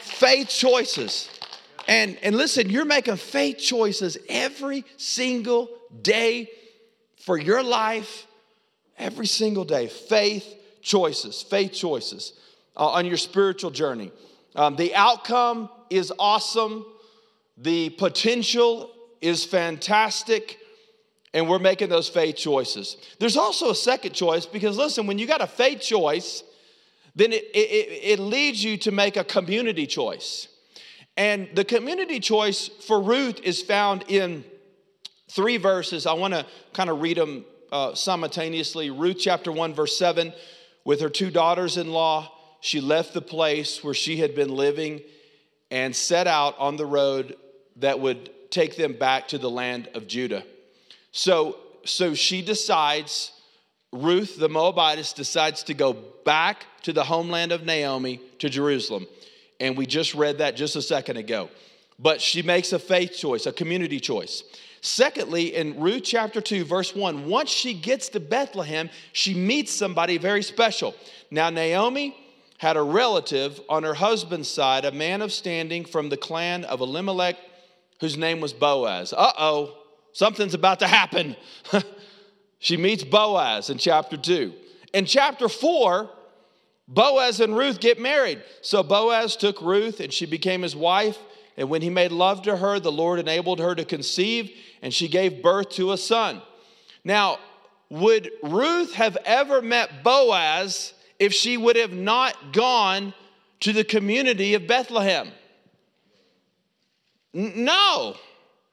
Faith 0.00 0.48
choices. 0.48 1.28
And, 1.86 2.16
and 2.22 2.36
listen, 2.36 2.70
you're 2.70 2.86
making 2.86 3.16
faith 3.16 3.58
choices 3.58 4.16
every 4.28 4.84
single 4.96 5.68
day 6.00 6.50
for 7.18 7.36
your 7.36 7.62
life, 7.62 8.26
every 8.98 9.26
single 9.26 9.64
day. 9.64 9.88
Faith 9.88 10.54
choices, 10.80 11.42
faith 11.42 11.72
choices 11.72 12.32
uh, 12.76 12.88
on 12.88 13.06
your 13.06 13.16
spiritual 13.16 13.70
journey. 13.70 14.12
Um, 14.56 14.76
the 14.76 14.94
outcome 14.94 15.68
is 15.90 16.12
awesome 16.18 16.86
The 17.56 17.90
potential 17.90 18.90
is 19.20 19.44
fantastic, 19.44 20.58
and 21.32 21.48
we're 21.48 21.60
making 21.60 21.88
those 21.88 22.08
faith 22.08 22.36
choices. 22.36 22.96
There's 23.20 23.36
also 23.36 23.70
a 23.70 23.74
second 23.74 24.12
choice 24.12 24.44
because, 24.44 24.76
listen, 24.76 25.06
when 25.06 25.18
you 25.18 25.26
got 25.26 25.40
a 25.40 25.46
faith 25.46 25.80
choice, 25.80 26.42
then 27.14 27.32
it, 27.32 27.44
it, 27.54 28.18
it 28.18 28.18
leads 28.18 28.62
you 28.64 28.76
to 28.78 28.90
make 28.90 29.16
a 29.16 29.24
community 29.24 29.86
choice. 29.86 30.48
And 31.16 31.48
the 31.54 31.64
community 31.64 32.18
choice 32.18 32.68
for 32.68 33.00
Ruth 33.00 33.40
is 33.44 33.62
found 33.62 34.04
in 34.08 34.44
three 35.30 35.56
verses. 35.56 36.06
I 36.06 36.14
want 36.14 36.34
to 36.34 36.44
kind 36.72 36.90
of 36.90 37.00
read 37.00 37.16
them 37.16 37.44
uh, 37.70 37.94
simultaneously. 37.94 38.90
Ruth 38.90 39.18
chapter 39.20 39.52
1, 39.52 39.74
verse 39.74 39.96
7 39.96 40.32
with 40.84 41.00
her 41.00 41.08
two 41.08 41.30
daughters 41.30 41.76
in 41.76 41.92
law, 41.92 42.30
she 42.64 42.80
left 42.80 43.12
the 43.12 43.20
place 43.20 43.84
where 43.84 43.92
she 43.92 44.16
had 44.16 44.34
been 44.34 44.48
living 44.48 45.02
and 45.70 45.94
set 45.94 46.26
out 46.26 46.58
on 46.58 46.76
the 46.76 46.86
road 46.86 47.36
that 47.76 48.00
would 48.00 48.30
take 48.50 48.76
them 48.76 48.94
back 48.94 49.28
to 49.28 49.36
the 49.36 49.50
land 49.50 49.90
of 49.92 50.06
Judah. 50.06 50.42
So, 51.12 51.58
so 51.84 52.14
she 52.14 52.40
decides, 52.40 53.32
Ruth 53.92 54.38
the 54.38 54.48
Moabitess 54.48 55.12
decides 55.12 55.64
to 55.64 55.74
go 55.74 55.92
back 56.24 56.64
to 56.84 56.94
the 56.94 57.04
homeland 57.04 57.52
of 57.52 57.66
Naomi 57.66 58.18
to 58.38 58.48
Jerusalem. 58.48 59.06
And 59.60 59.76
we 59.76 59.84
just 59.84 60.14
read 60.14 60.38
that 60.38 60.56
just 60.56 60.74
a 60.74 60.80
second 60.80 61.18
ago. 61.18 61.50
But 61.98 62.22
she 62.22 62.40
makes 62.40 62.72
a 62.72 62.78
faith 62.78 63.12
choice, 63.12 63.44
a 63.44 63.52
community 63.52 64.00
choice. 64.00 64.42
Secondly, 64.80 65.54
in 65.54 65.78
Ruth 65.78 66.04
chapter 66.04 66.40
2, 66.40 66.64
verse 66.64 66.96
1, 66.96 67.26
once 67.26 67.50
she 67.50 67.74
gets 67.74 68.08
to 68.10 68.20
Bethlehem, 68.20 68.88
she 69.12 69.34
meets 69.34 69.70
somebody 69.70 70.16
very 70.16 70.42
special. 70.42 70.94
Now, 71.30 71.50
Naomi 71.50 72.16
had 72.58 72.76
a 72.76 72.82
relative 72.82 73.60
on 73.68 73.82
her 73.82 73.94
husband's 73.94 74.48
side, 74.48 74.84
a 74.84 74.92
man 74.92 75.22
of 75.22 75.32
standing 75.32 75.84
from 75.84 76.08
the 76.08 76.16
clan 76.16 76.64
of 76.64 76.80
Elimelech, 76.80 77.36
whose 78.00 78.16
name 78.16 78.40
was 78.40 78.52
Boaz. 78.52 79.12
Uh 79.12 79.32
oh, 79.38 79.76
something's 80.12 80.54
about 80.54 80.80
to 80.80 80.86
happen. 80.86 81.36
she 82.58 82.76
meets 82.76 83.04
Boaz 83.04 83.70
in 83.70 83.78
chapter 83.78 84.16
2. 84.16 84.52
In 84.92 85.06
chapter 85.06 85.48
4, 85.48 86.08
Boaz 86.86 87.40
and 87.40 87.56
Ruth 87.56 87.80
get 87.80 87.98
married. 87.98 88.42
So 88.60 88.82
Boaz 88.82 89.36
took 89.36 89.60
Ruth 89.60 90.00
and 90.00 90.12
she 90.12 90.26
became 90.26 90.62
his 90.62 90.76
wife. 90.76 91.18
And 91.56 91.68
when 91.68 91.82
he 91.82 91.90
made 91.90 92.12
love 92.12 92.42
to 92.42 92.56
her, 92.56 92.80
the 92.80 92.92
Lord 92.92 93.20
enabled 93.20 93.60
her 93.60 93.76
to 93.76 93.84
conceive, 93.84 94.50
and 94.82 94.92
she 94.92 95.06
gave 95.06 95.40
birth 95.40 95.70
to 95.70 95.92
a 95.92 95.96
son. 95.96 96.42
Now, 97.04 97.38
would 97.90 98.30
Ruth 98.42 98.94
have 98.94 99.16
ever 99.24 99.62
met 99.62 100.02
Boaz 100.02 100.93
if 101.18 101.32
she 101.32 101.56
would 101.56 101.76
have 101.76 101.92
not 101.92 102.52
gone 102.52 103.14
to 103.60 103.72
the 103.72 103.84
community 103.84 104.54
of 104.54 104.66
Bethlehem? 104.66 105.30
No, 107.32 108.16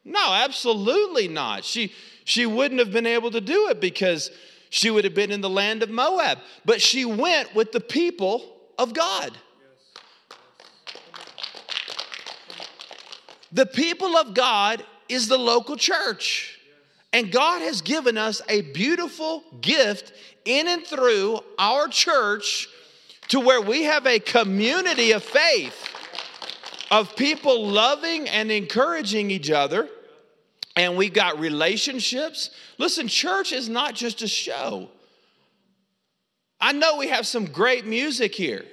no, 0.04 0.34
absolutely 0.34 1.28
not. 1.28 1.64
She, 1.64 1.94
she 2.26 2.46
wouldn't 2.46 2.80
have 2.80 2.92
been 2.92 3.08
able 3.08 3.32
to 3.32 3.42
do 3.42 3.70
it 3.70 3.82
because 3.82 4.32
she 4.70 4.90
would 4.90 5.04
have 5.04 5.16
been 5.16 5.32
in 5.32 5.42
the 5.42 5.50
land 5.50 5.84
of 5.84 5.90
Moab. 5.90 6.40
But 6.64 6.82
she 6.82 7.06
went 7.06 7.54
with 7.56 7.72
the 7.72 7.82
people 7.82 8.56
of 8.78 8.94
God. 8.94 9.38
The 13.52 13.66
people 13.66 14.16
of 14.16 14.34
God 14.34 14.86
is 15.10 15.28
the 15.28 15.38
local 15.38 15.76
church. 15.76 16.58
And 17.14 17.32
God 17.32 17.62
has 17.62 17.82
given 17.82 18.18
us 18.18 18.42
a 18.48 18.62
beautiful 18.62 19.44
gift 19.60 20.14
in 20.46 20.68
and 20.68 20.86
through 20.86 21.42
our 21.60 21.88
church 21.88 22.70
to 23.30 23.40
where 23.40 23.62
we 23.62 23.84
have 23.84 24.06
a 24.08 24.20
community 24.20 25.12
of 25.12 25.24
faith 25.24 25.88
of 26.90 27.16
people 27.16 27.68
loving 27.68 28.28
and 28.28 28.52
encouraging 28.52 29.32
each 29.32 29.50
other. 29.50 29.90
And 30.76 30.98
we've 30.98 31.14
got 31.14 31.40
relationships. 31.40 32.50
Listen, 32.78 33.08
church 33.08 33.52
is 33.52 33.70
not 33.70 33.94
just 33.94 34.22
a 34.22 34.28
show. 34.28 34.90
I 36.60 36.74
know 36.74 36.98
we 36.98 37.08
have 37.08 37.26
some 37.26 37.46
great 37.46 37.86
music 37.86 38.36
here. 38.36 38.66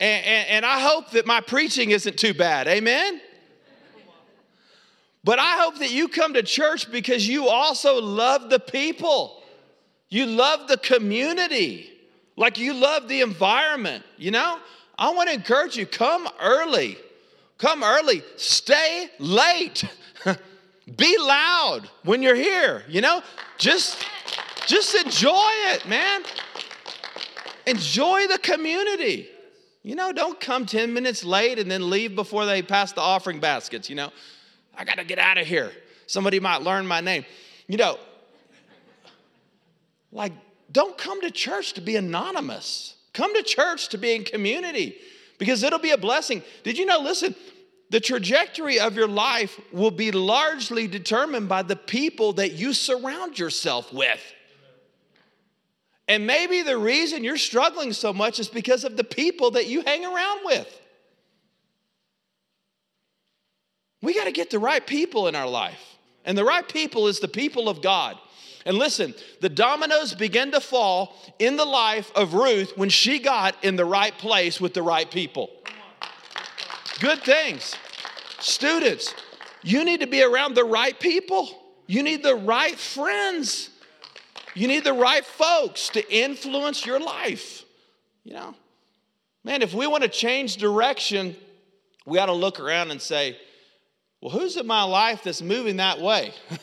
And, 0.00 0.24
and, 0.24 0.48
and 0.48 0.66
I 0.66 0.80
hope 0.80 1.10
that 1.12 1.26
my 1.26 1.40
preaching 1.40 1.90
isn't 1.90 2.18
too 2.18 2.34
bad. 2.34 2.68
Amen? 2.68 3.20
But 5.28 5.38
I 5.38 5.58
hope 5.58 5.80
that 5.80 5.90
you 5.90 6.08
come 6.08 6.32
to 6.32 6.42
church 6.42 6.90
because 6.90 7.28
you 7.28 7.48
also 7.48 8.00
love 8.00 8.48
the 8.48 8.58
people. 8.58 9.42
You 10.08 10.24
love 10.24 10.68
the 10.68 10.78
community. 10.78 11.90
Like 12.36 12.56
you 12.56 12.72
love 12.72 13.08
the 13.08 13.20
environment, 13.20 14.06
you 14.16 14.30
know? 14.30 14.58
I 14.98 15.10
want 15.10 15.28
to 15.28 15.34
encourage 15.34 15.76
you 15.76 15.84
come 15.84 16.26
early. 16.40 16.96
Come 17.58 17.84
early. 17.84 18.22
Stay 18.38 19.10
late. 19.18 19.84
Be 20.96 21.16
loud 21.18 21.90
when 22.04 22.22
you're 22.22 22.34
here, 22.34 22.84
you 22.88 23.02
know? 23.02 23.20
Just 23.58 24.02
just 24.66 24.94
enjoy 24.94 25.50
it, 25.74 25.86
man. 25.86 26.22
Enjoy 27.66 28.26
the 28.28 28.38
community. 28.38 29.28
You 29.82 29.94
know, 29.94 30.10
don't 30.10 30.40
come 30.40 30.64
10 30.64 30.94
minutes 30.94 31.22
late 31.22 31.58
and 31.58 31.70
then 31.70 31.90
leave 31.90 32.14
before 32.14 32.46
they 32.46 32.62
pass 32.62 32.92
the 32.92 33.02
offering 33.02 33.40
baskets, 33.40 33.90
you 33.90 33.96
know? 33.96 34.10
I 34.78 34.84
got 34.84 34.96
to 34.96 35.04
get 35.04 35.18
out 35.18 35.36
of 35.36 35.46
here. 35.46 35.72
Somebody 36.06 36.40
might 36.40 36.62
learn 36.62 36.86
my 36.86 37.00
name. 37.00 37.24
You 37.66 37.76
know, 37.76 37.98
like, 40.12 40.32
don't 40.72 40.96
come 40.96 41.20
to 41.22 41.30
church 41.30 41.74
to 41.74 41.80
be 41.80 41.96
anonymous. 41.96 42.94
Come 43.12 43.34
to 43.34 43.42
church 43.42 43.88
to 43.88 43.98
be 43.98 44.14
in 44.14 44.24
community 44.24 44.96
because 45.38 45.62
it'll 45.62 45.78
be 45.78 45.90
a 45.90 45.98
blessing. 45.98 46.42
Did 46.62 46.78
you 46.78 46.86
know, 46.86 47.00
listen, 47.00 47.34
the 47.90 48.00
trajectory 48.00 48.78
of 48.78 48.94
your 48.94 49.08
life 49.08 49.60
will 49.72 49.90
be 49.90 50.12
largely 50.12 50.86
determined 50.86 51.48
by 51.48 51.62
the 51.62 51.76
people 51.76 52.34
that 52.34 52.52
you 52.52 52.72
surround 52.72 53.38
yourself 53.38 53.92
with. 53.92 54.20
And 56.06 56.26
maybe 56.26 56.62
the 56.62 56.78
reason 56.78 57.24
you're 57.24 57.36
struggling 57.36 57.92
so 57.92 58.12
much 58.12 58.38
is 58.38 58.48
because 58.48 58.84
of 58.84 58.96
the 58.96 59.04
people 59.04 59.52
that 59.52 59.66
you 59.66 59.82
hang 59.82 60.04
around 60.04 60.40
with. 60.44 60.77
We 64.02 64.14
got 64.14 64.24
to 64.24 64.32
get 64.32 64.50
the 64.50 64.58
right 64.58 64.86
people 64.86 65.28
in 65.28 65.34
our 65.34 65.48
life. 65.48 65.96
And 66.24 66.36
the 66.36 66.44
right 66.44 66.68
people 66.68 67.06
is 67.06 67.20
the 67.20 67.28
people 67.28 67.68
of 67.68 67.82
God. 67.82 68.18
And 68.66 68.76
listen, 68.76 69.14
the 69.40 69.48
dominoes 69.48 70.14
begin 70.14 70.52
to 70.52 70.60
fall 70.60 71.16
in 71.38 71.56
the 71.56 71.64
life 71.64 72.12
of 72.14 72.34
Ruth 72.34 72.76
when 72.76 72.90
she 72.90 73.18
got 73.18 73.56
in 73.64 73.76
the 73.76 73.84
right 73.84 74.16
place 74.18 74.60
with 74.60 74.74
the 74.74 74.82
right 74.82 75.10
people. 75.10 75.50
Good 77.00 77.22
things. 77.22 77.76
Students, 78.40 79.14
you 79.62 79.84
need 79.84 80.00
to 80.00 80.06
be 80.06 80.22
around 80.22 80.54
the 80.54 80.64
right 80.64 80.98
people. 80.98 81.48
You 81.86 82.02
need 82.02 82.22
the 82.22 82.34
right 82.34 82.78
friends. 82.78 83.70
You 84.54 84.68
need 84.68 84.84
the 84.84 84.92
right 84.92 85.24
folks 85.24 85.88
to 85.90 86.14
influence 86.14 86.84
your 86.84 87.00
life. 87.00 87.64
You 88.24 88.34
know, 88.34 88.54
man, 89.44 89.62
if 89.62 89.72
we 89.72 89.86
want 89.86 90.02
to 90.02 90.08
change 90.08 90.56
direction, 90.56 91.36
we 92.04 92.16
got 92.16 92.26
to 92.26 92.32
look 92.32 92.60
around 92.60 92.90
and 92.90 93.00
say, 93.00 93.38
well, 94.20 94.30
who's 94.30 94.56
in 94.56 94.66
my 94.66 94.82
life 94.82 95.22
that's 95.22 95.42
moving 95.42 95.76
that 95.76 96.00
way? 96.00 96.32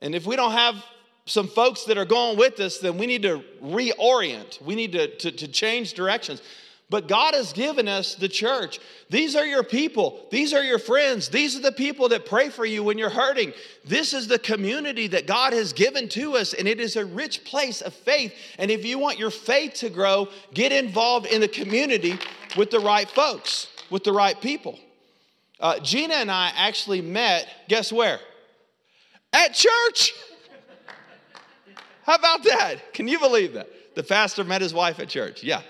and 0.00 0.14
if 0.14 0.26
we 0.26 0.36
don't 0.36 0.52
have 0.52 0.84
some 1.24 1.48
folks 1.48 1.84
that 1.84 1.96
are 1.96 2.04
going 2.04 2.36
with 2.36 2.60
us, 2.60 2.78
then 2.78 2.98
we 2.98 3.06
need 3.06 3.22
to 3.22 3.42
reorient. 3.62 4.60
We 4.60 4.74
need 4.74 4.92
to, 4.92 5.16
to, 5.18 5.30
to, 5.30 5.48
change 5.48 5.94
directions. 5.94 6.42
But 6.90 7.08
God 7.08 7.32
has 7.34 7.54
given 7.54 7.88
us 7.88 8.16
the 8.16 8.28
church. 8.28 8.80
These 9.08 9.34
are 9.34 9.46
your 9.46 9.62
people. 9.62 10.26
These 10.30 10.52
are 10.52 10.62
your 10.62 10.78
friends. 10.78 11.28
These 11.28 11.56
are 11.56 11.62
the 11.62 11.72
people 11.72 12.08
that 12.10 12.26
pray 12.26 12.50
for 12.50 12.66
you 12.66 12.82
when 12.82 12.98
you're 12.98 13.08
hurting. 13.08 13.54
This 13.84 14.12
is 14.12 14.28
the 14.28 14.38
community 14.38 15.06
that 15.06 15.26
God 15.26 15.54
has 15.54 15.72
given 15.72 16.08
to 16.10 16.36
us, 16.36 16.52
and 16.52 16.68
it 16.68 16.80
is 16.80 16.96
a 16.96 17.06
rich 17.06 17.44
place 17.44 17.80
of 17.80 17.94
faith. 17.94 18.34
And 18.58 18.70
if 18.70 18.84
you 18.84 18.98
want 18.98 19.18
your 19.18 19.30
faith 19.30 19.74
to 19.74 19.88
grow, 19.88 20.28
get 20.52 20.70
involved 20.70 21.26
in 21.26 21.40
the 21.40 21.48
community 21.48 22.18
with 22.58 22.70
the 22.70 22.80
right 22.80 23.08
folks, 23.08 23.68
with 23.88 24.04
the 24.04 24.12
right 24.12 24.38
people. 24.38 24.78
Uh, 25.62 25.78
Gina 25.78 26.14
and 26.14 26.30
I 26.30 26.52
actually 26.56 27.00
met, 27.00 27.48
guess 27.68 27.92
where? 27.92 28.18
At 29.32 29.54
church. 29.54 30.12
How 32.02 32.16
about 32.16 32.42
that? 32.42 32.92
Can 32.92 33.06
you 33.06 33.20
believe 33.20 33.52
that? 33.54 33.68
The 33.94 34.02
pastor 34.02 34.42
met 34.42 34.60
his 34.60 34.74
wife 34.74 34.98
at 34.98 35.08
church. 35.08 35.44
Yeah. 35.44 35.62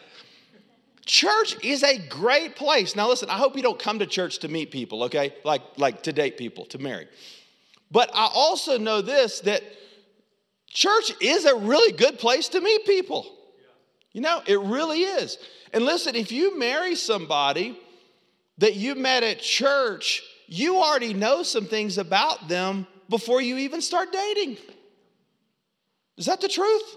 Church 1.04 1.62
is 1.62 1.82
a 1.82 1.98
great 2.08 2.56
place. 2.56 2.96
Now 2.96 3.08
listen, 3.08 3.28
I 3.28 3.36
hope 3.36 3.54
you 3.54 3.62
don't 3.62 3.78
come 3.78 3.98
to 3.98 4.06
church 4.06 4.38
to 4.38 4.48
meet 4.48 4.70
people, 4.70 5.02
okay? 5.04 5.34
Like 5.44 5.62
like 5.76 6.02
to 6.04 6.12
date 6.12 6.38
people, 6.38 6.64
to 6.66 6.78
marry. 6.78 7.08
But 7.90 8.10
I 8.14 8.30
also 8.32 8.78
know 8.78 9.02
this 9.02 9.40
that 9.40 9.62
church 10.68 11.12
is 11.20 11.44
a 11.44 11.54
really 11.54 11.92
good 11.92 12.18
place 12.18 12.48
to 12.50 12.60
meet 12.60 12.86
people. 12.86 13.26
You 14.12 14.22
know, 14.22 14.42
it 14.46 14.60
really 14.60 15.00
is. 15.00 15.38
And 15.72 15.84
listen, 15.84 16.14
if 16.14 16.32
you 16.32 16.58
marry 16.58 16.94
somebody 16.94 17.78
that 18.62 18.76
you 18.76 18.94
met 18.94 19.24
at 19.24 19.40
church, 19.40 20.22
you 20.46 20.76
already 20.76 21.12
know 21.12 21.42
some 21.42 21.66
things 21.66 21.98
about 21.98 22.46
them 22.46 22.86
before 23.08 23.42
you 23.42 23.56
even 23.56 23.80
start 23.80 24.12
dating. 24.12 24.56
Is 26.16 26.26
that 26.26 26.40
the 26.40 26.46
truth? 26.46 26.96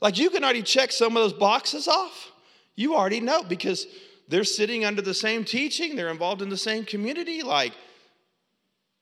Like 0.00 0.16
you 0.16 0.30
can 0.30 0.42
already 0.42 0.62
check 0.62 0.90
some 0.90 1.14
of 1.14 1.22
those 1.22 1.34
boxes 1.34 1.88
off. 1.88 2.32
You 2.74 2.96
already 2.96 3.20
know 3.20 3.42
because 3.42 3.86
they're 4.28 4.44
sitting 4.44 4.82
under 4.86 5.02
the 5.02 5.12
same 5.12 5.44
teaching, 5.44 5.94
they're 5.94 6.08
involved 6.08 6.40
in 6.40 6.48
the 6.48 6.56
same 6.56 6.86
community. 6.86 7.42
Like 7.42 7.74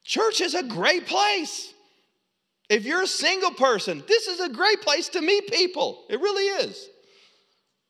Church 0.02 0.40
is 0.40 0.54
a 0.54 0.64
great 0.64 1.06
place. 1.06 1.72
If 2.68 2.84
you're 2.84 3.02
a 3.02 3.06
single 3.06 3.52
person, 3.52 4.02
this 4.08 4.26
is 4.26 4.40
a 4.40 4.48
great 4.48 4.80
place 4.80 5.08
to 5.10 5.20
meet 5.20 5.46
people. 5.52 6.04
It 6.10 6.20
really 6.20 6.64
is. 6.64 6.88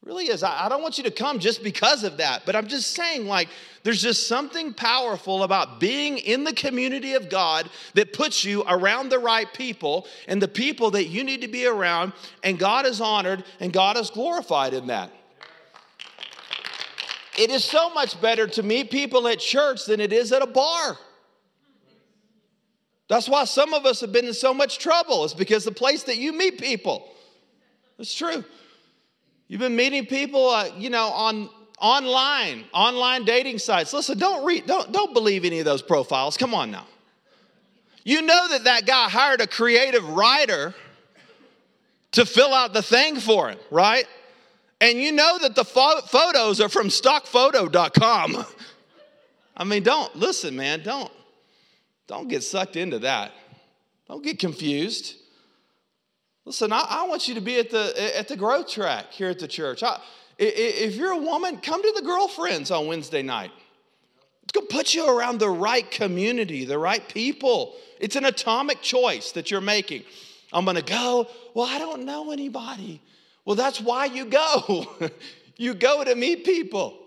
Really 0.02 0.28
is. 0.28 0.42
I, 0.42 0.64
I 0.64 0.68
don't 0.68 0.82
want 0.82 0.96
you 0.96 1.04
to 1.04 1.10
come 1.10 1.38
just 1.38 1.62
because 1.62 2.04
of 2.04 2.16
that, 2.16 2.42
but 2.46 2.56
I'm 2.56 2.68
just 2.68 2.92
saying, 2.92 3.26
like, 3.26 3.48
there's 3.82 4.00
just 4.00 4.28
something 4.28 4.72
powerful 4.72 5.42
about 5.42 5.78
being 5.78 6.18
in 6.18 6.44
the 6.44 6.54
community 6.54 7.14
of 7.14 7.28
God 7.28 7.68
that 7.94 8.12
puts 8.12 8.44
you 8.44 8.64
around 8.66 9.10
the 9.10 9.18
right 9.18 9.52
people 9.52 10.06
and 10.26 10.40
the 10.40 10.48
people 10.48 10.90
that 10.92 11.04
you 11.06 11.22
need 11.22 11.42
to 11.42 11.48
be 11.48 11.66
around, 11.66 12.14
and 12.42 12.58
God 12.58 12.86
is 12.86 13.00
honored 13.00 13.44
and 13.58 13.72
God 13.72 13.98
is 13.98 14.08
glorified 14.10 14.72
in 14.72 14.86
that. 14.86 15.10
It 17.38 17.50
is 17.50 17.64
so 17.64 17.90
much 17.90 18.20
better 18.20 18.46
to 18.46 18.62
meet 18.62 18.90
people 18.90 19.28
at 19.28 19.38
church 19.38 19.84
than 19.86 20.00
it 20.00 20.12
is 20.12 20.32
at 20.32 20.42
a 20.42 20.46
bar. 20.46 20.98
That's 23.08 23.28
why 23.28 23.44
some 23.44 23.74
of 23.74 23.86
us 23.86 24.00
have 24.00 24.12
been 24.12 24.26
in 24.26 24.34
so 24.34 24.54
much 24.54 24.78
trouble. 24.78 25.24
It's 25.24 25.34
because 25.34 25.64
the 25.64 25.72
place 25.72 26.04
that 26.04 26.16
you 26.16 26.32
meet 26.32 26.58
people. 26.58 27.08
It's 27.98 28.14
true. 28.14 28.44
You've 29.50 29.58
been 29.58 29.74
meeting 29.74 30.06
people, 30.06 30.48
uh, 30.48 30.68
you 30.78 30.90
know, 30.90 31.08
on 31.08 31.50
online, 31.80 32.66
online 32.72 33.24
dating 33.24 33.58
sites. 33.58 33.92
Listen, 33.92 34.16
don't 34.16 34.44
read, 34.44 34.64
don't, 34.64 34.92
don't 34.92 35.12
believe 35.12 35.44
any 35.44 35.58
of 35.58 35.64
those 35.64 35.82
profiles. 35.82 36.36
Come 36.36 36.54
on 36.54 36.70
now. 36.70 36.86
You 38.04 38.22
know 38.22 38.46
that 38.50 38.62
that 38.62 38.86
guy 38.86 39.08
hired 39.08 39.40
a 39.40 39.48
creative 39.48 40.08
writer 40.08 40.72
to 42.12 42.24
fill 42.24 42.54
out 42.54 42.72
the 42.72 42.80
thing 42.80 43.16
for 43.16 43.48
him, 43.48 43.58
right? 43.72 44.06
And 44.80 45.00
you 45.00 45.10
know 45.10 45.36
that 45.40 45.56
the 45.56 45.64
fo- 45.64 46.02
photos 46.02 46.60
are 46.60 46.68
from 46.68 46.88
stockphoto.com. 46.88 48.46
I 49.56 49.64
mean, 49.64 49.82
don't 49.82 50.14
listen, 50.14 50.54
man, 50.54 50.84
don't 50.84 51.10
don't 52.06 52.28
get 52.28 52.44
sucked 52.44 52.76
into 52.76 53.00
that. 53.00 53.32
Don't 54.06 54.22
get 54.22 54.38
confused. 54.38 55.16
Listen, 56.44 56.72
I, 56.72 56.86
I, 56.88 57.06
want 57.06 57.28
you 57.28 57.34
to 57.34 57.40
be 57.40 57.58
at 57.58 57.70
the, 57.70 58.18
at 58.18 58.28
the 58.28 58.36
growth 58.36 58.68
track 58.68 59.12
here 59.12 59.28
at 59.28 59.38
the 59.38 59.48
church. 59.48 59.82
I, 59.82 60.00
if 60.38 60.96
you're 60.96 61.12
a 61.12 61.18
woman, 61.18 61.58
come 61.58 61.82
to 61.82 61.92
the 61.94 62.02
girlfriends 62.02 62.70
on 62.70 62.86
Wednesday 62.86 63.22
night. 63.22 63.50
It's 64.42 64.52
going 64.52 64.66
to 64.66 64.74
put 64.74 64.94
you 64.94 65.06
around 65.06 65.38
the 65.38 65.50
right 65.50 65.88
community, 65.90 66.64
the 66.64 66.78
right 66.78 67.06
people. 67.08 67.76
It's 68.00 68.16
an 68.16 68.24
atomic 68.24 68.80
choice 68.80 69.32
that 69.32 69.50
you're 69.50 69.60
making. 69.60 70.02
I'm 70.52 70.64
going 70.64 70.76
to 70.76 70.82
go. 70.82 71.28
Well, 71.54 71.66
I 71.66 71.78
don't 71.78 72.04
know 72.04 72.32
anybody. 72.32 73.02
Well, 73.44 73.54
that's 73.54 73.80
why 73.80 74.06
you 74.06 74.24
go. 74.24 74.88
you 75.56 75.74
go 75.74 76.02
to 76.02 76.14
meet 76.14 76.44
people. 76.44 76.99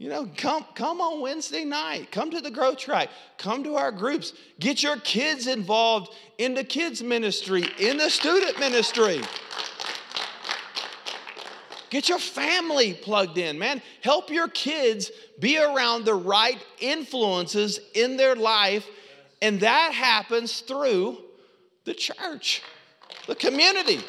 You 0.00 0.08
know, 0.08 0.26
come, 0.34 0.64
come 0.74 1.02
on 1.02 1.20
Wednesday 1.20 1.62
night. 1.62 2.10
Come 2.10 2.30
to 2.30 2.40
the 2.40 2.50
growth 2.50 2.78
track. 2.78 3.10
Come 3.36 3.62
to 3.64 3.74
our 3.74 3.92
groups. 3.92 4.32
Get 4.58 4.82
your 4.82 4.96
kids 4.96 5.46
involved 5.46 6.14
in 6.38 6.54
the 6.54 6.64
kids' 6.64 7.02
ministry, 7.02 7.66
in 7.78 7.98
the 7.98 8.08
student 8.08 8.58
ministry. 8.58 9.20
Get 11.90 12.08
your 12.08 12.18
family 12.18 12.94
plugged 12.94 13.36
in, 13.36 13.58
man. 13.58 13.82
Help 14.02 14.30
your 14.30 14.48
kids 14.48 15.10
be 15.38 15.58
around 15.58 16.06
the 16.06 16.14
right 16.14 16.64
influences 16.78 17.78
in 17.92 18.16
their 18.16 18.34
life. 18.34 18.86
And 19.42 19.60
that 19.60 19.92
happens 19.92 20.60
through 20.60 21.18
the 21.84 21.92
church, 21.92 22.62
the 23.26 23.34
community. 23.34 24.00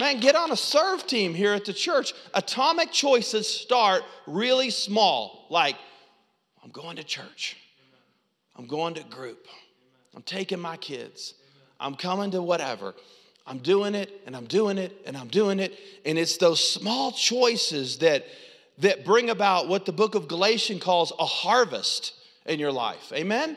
Man, 0.00 0.20
get 0.20 0.34
on 0.34 0.50
a 0.52 0.56
serve 0.56 1.06
team 1.06 1.34
here 1.34 1.52
at 1.52 1.64
the 1.64 1.72
church. 1.72 2.14
Atomic 2.34 2.92
choices 2.92 3.46
start 3.46 4.02
really 4.26 4.70
small, 4.70 5.46
like, 5.50 5.76
I'm 6.64 6.70
going 6.70 6.96
to 6.96 7.04
church, 7.04 7.56
I'm 8.56 8.66
going 8.66 8.94
to 8.94 9.04
group, 9.04 9.46
I'm 10.14 10.22
taking 10.22 10.60
my 10.60 10.76
kids, 10.76 11.34
I'm 11.80 11.94
coming 11.94 12.30
to 12.32 12.42
whatever. 12.42 12.94
I'm 13.46 13.58
doing 13.58 13.96
it 13.96 14.22
and 14.26 14.36
I'm 14.36 14.46
doing 14.46 14.78
it 14.78 14.96
and 15.04 15.16
I'm 15.16 15.28
doing 15.28 15.58
it. 15.58 15.76
And 16.04 16.16
it's 16.16 16.36
those 16.36 16.62
small 16.62 17.10
choices 17.10 17.98
that, 17.98 18.24
that 18.78 19.04
bring 19.04 19.30
about 19.30 19.68
what 19.68 19.84
the 19.84 19.92
book 19.92 20.14
of 20.14 20.28
Galatians 20.28 20.82
calls 20.82 21.12
a 21.18 21.26
harvest 21.26 22.14
in 22.46 22.58
your 22.60 22.72
life. 22.72 23.12
Amen? 23.12 23.56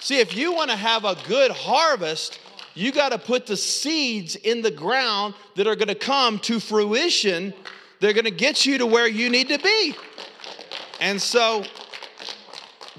See, 0.00 0.18
if 0.18 0.36
you 0.36 0.52
want 0.52 0.70
to 0.70 0.76
have 0.76 1.04
a 1.04 1.16
good 1.28 1.52
harvest, 1.52 2.40
you 2.76 2.92
got 2.92 3.08
to 3.08 3.18
put 3.18 3.46
the 3.46 3.56
seeds 3.56 4.36
in 4.36 4.60
the 4.60 4.70
ground 4.70 5.34
that 5.56 5.66
are 5.66 5.74
going 5.74 5.88
to 5.88 5.94
come 5.94 6.38
to 6.40 6.60
fruition. 6.60 7.54
They're 8.00 8.12
going 8.12 8.26
to 8.26 8.30
get 8.30 8.66
you 8.66 8.78
to 8.78 8.86
where 8.86 9.08
you 9.08 9.30
need 9.30 9.48
to 9.48 9.58
be. 9.58 9.96
And 11.00 11.20
so 11.20 11.64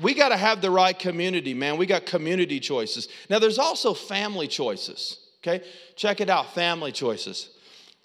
we 0.02 0.16
got 0.16 0.30
to 0.30 0.38
have 0.38 0.62
the 0.62 0.72
right 0.72 0.98
community, 0.98 1.54
man. 1.54 1.78
We 1.78 1.86
got 1.86 2.08
community 2.08 2.60
choices. 2.60 3.08
Now, 3.30 3.38
there's 3.38 3.60
also 3.60 3.94
family 3.94 4.48
choices, 4.48 5.20
okay? 5.42 5.63
Check 5.96 6.22
it 6.22 6.30
out 6.30 6.56
family 6.56 6.92
choices. 6.92 7.50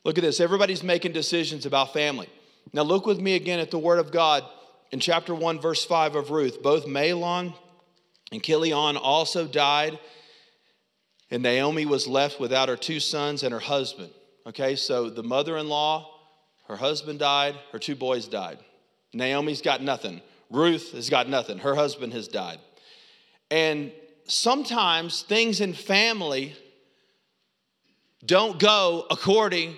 Look 0.05 0.19
at 0.19 0.23
this. 0.23 0.41
Everybody's 0.41 0.83
making 0.83 1.13
decisions 1.13 1.65
about 1.65 1.95
family. 1.95 2.29
Now, 2.75 2.83
look 2.83 3.07
with 3.07 3.19
me 3.19 3.35
again 3.35 3.61
at 3.61 3.71
the 3.71 3.79
Word 3.79 3.99
of 3.99 4.13
God 4.13 4.45
in 4.91 5.01
chapter 5.01 5.35
1, 5.35 5.59
verse 5.59 5.85
5 5.87 6.17
of 6.17 6.31
Ruth. 6.31 6.63
Both 6.63 6.87
Mahlon 6.87 7.55
and 8.31 8.43
Chilion 8.43 8.99
also 8.99 9.47
died 9.47 9.99
and 11.33 11.43
Naomi 11.43 11.87
was 11.87 12.07
left 12.07 12.39
without 12.39 12.69
her 12.69 12.77
two 12.77 13.01
sons 13.01 13.43
and 13.43 13.55
her 13.55 13.59
husband. 13.59 14.11
Okay, 14.47 14.77
so 14.77 15.09
the 15.09 15.23
mother 15.23 15.57
in 15.57 15.67
law, 15.67 16.21
her 16.69 16.77
husband 16.77 17.21
died, 17.21 17.57
her 17.73 17.79
two 17.79 17.97
boys 17.97 18.29
died. 18.29 18.59
Naomi's 19.15 19.63
got 19.63 19.83
nothing. 19.83 20.21
Ruth 20.51 20.93
has 20.93 21.09
got 21.09 21.31
nothing. 21.31 21.57
Her 21.57 21.75
husband 21.75 22.13
has 22.13 22.29
died. 22.29 22.59
And 23.51 23.93
sometimes 24.27 25.23
things 25.23 25.63
in 25.63 25.73
family 25.73 26.55
don't 28.27 28.59
go 28.59 29.07
according 29.11 29.77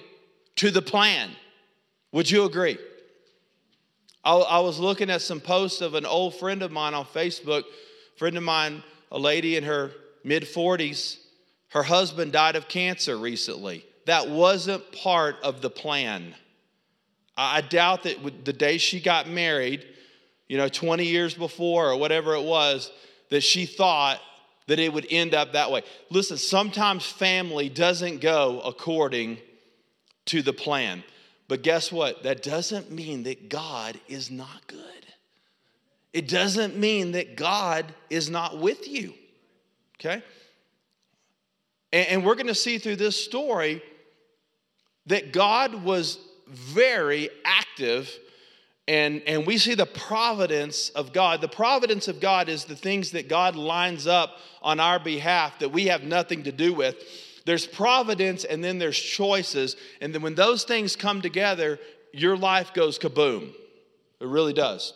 to 0.56 0.72
the 0.72 0.82
plan. 0.82 1.30
Would 2.10 2.28
you 2.28 2.46
agree? 2.46 2.78
I, 4.24 4.34
I, 4.34 4.58
was 4.58 4.80
looking 4.80 5.08
at 5.08 5.22
some 5.22 5.40
posts 5.40 5.80
of 5.80 5.94
an 5.94 6.04
old 6.04 6.34
friend 6.34 6.62
of 6.62 6.72
mine 6.72 6.94
on 6.94 7.04
Facebook, 7.04 7.62
friend 8.16 8.36
of 8.36 8.42
mine, 8.42 8.82
a 9.12 9.18
lady 9.18 9.56
in 9.56 9.62
her 9.62 9.92
mid 10.24 10.42
40s, 10.42 11.18
her 11.74 11.82
husband 11.82 12.32
died 12.32 12.54
of 12.54 12.68
cancer 12.68 13.16
recently. 13.16 13.84
That 14.06 14.30
wasn't 14.30 14.92
part 14.92 15.36
of 15.42 15.60
the 15.60 15.70
plan. 15.70 16.34
I 17.36 17.62
doubt 17.62 18.04
that 18.04 18.44
the 18.44 18.52
day 18.52 18.78
she 18.78 19.00
got 19.00 19.28
married, 19.28 19.84
you 20.46 20.56
know, 20.56 20.68
20 20.68 21.04
years 21.04 21.34
before 21.34 21.90
or 21.90 21.96
whatever 21.96 22.34
it 22.34 22.44
was, 22.44 22.92
that 23.30 23.42
she 23.42 23.66
thought 23.66 24.20
that 24.68 24.78
it 24.78 24.92
would 24.92 25.06
end 25.10 25.34
up 25.34 25.52
that 25.54 25.72
way. 25.72 25.82
Listen, 26.10 26.36
sometimes 26.36 27.04
family 27.04 27.68
doesn't 27.68 28.20
go 28.20 28.60
according 28.64 29.38
to 30.26 30.42
the 30.42 30.52
plan. 30.52 31.02
But 31.48 31.62
guess 31.62 31.90
what? 31.90 32.22
That 32.22 32.42
doesn't 32.44 32.92
mean 32.92 33.24
that 33.24 33.48
God 33.48 33.98
is 34.06 34.30
not 34.30 34.66
good. 34.68 34.80
It 36.12 36.28
doesn't 36.28 36.78
mean 36.78 37.12
that 37.12 37.36
God 37.36 37.92
is 38.08 38.30
not 38.30 38.58
with 38.58 38.86
you. 38.86 39.12
Okay? 39.98 40.22
And, 41.94 42.24
we're 42.24 42.34
going 42.34 42.48
to 42.48 42.56
see 42.56 42.78
through 42.78 42.96
this 42.96 43.16
story 43.16 43.80
that 45.06 45.32
God 45.32 45.84
was 45.84 46.18
very 46.48 47.30
active 47.44 48.10
and, 48.88 49.22
and 49.26 49.46
we 49.46 49.58
see 49.58 49.74
the 49.74 49.86
providence 49.86 50.90
of 50.90 51.12
God. 51.12 51.40
The 51.40 51.48
providence 51.48 52.08
of 52.08 52.20
God 52.20 52.48
is 52.48 52.64
the 52.64 52.76
things 52.76 53.12
that 53.12 53.28
God 53.28 53.54
lines 53.54 54.06
up 54.06 54.38
on 54.60 54.80
our 54.80 54.98
behalf 54.98 55.60
that 55.60 55.70
we 55.70 55.86
have 55.86 56.02
nothing 56.02 56.42
to 56.42 56.52
do 56.52 56.74
with. 56.74 56.96
There's 57.46 57.66
providence 57.66 58.44
and 58.44 58.62
then 58.62 58.78
there's 58.78 58.98
choices. 58.98 59.76
And 60.00 60.14
then 60.14 60.20
when 60.20 60.34
those 60.34 60.64
things 60.64 60.96
come 60.96 61.22
together, 61.22 61.78
your 62.12 62.36
life 62.36 62.74
goes 62.74 62.98
kaboom. 62.98 63.52
It 64.20 64.26
really 64.26 64.52
does. 64.52 64.94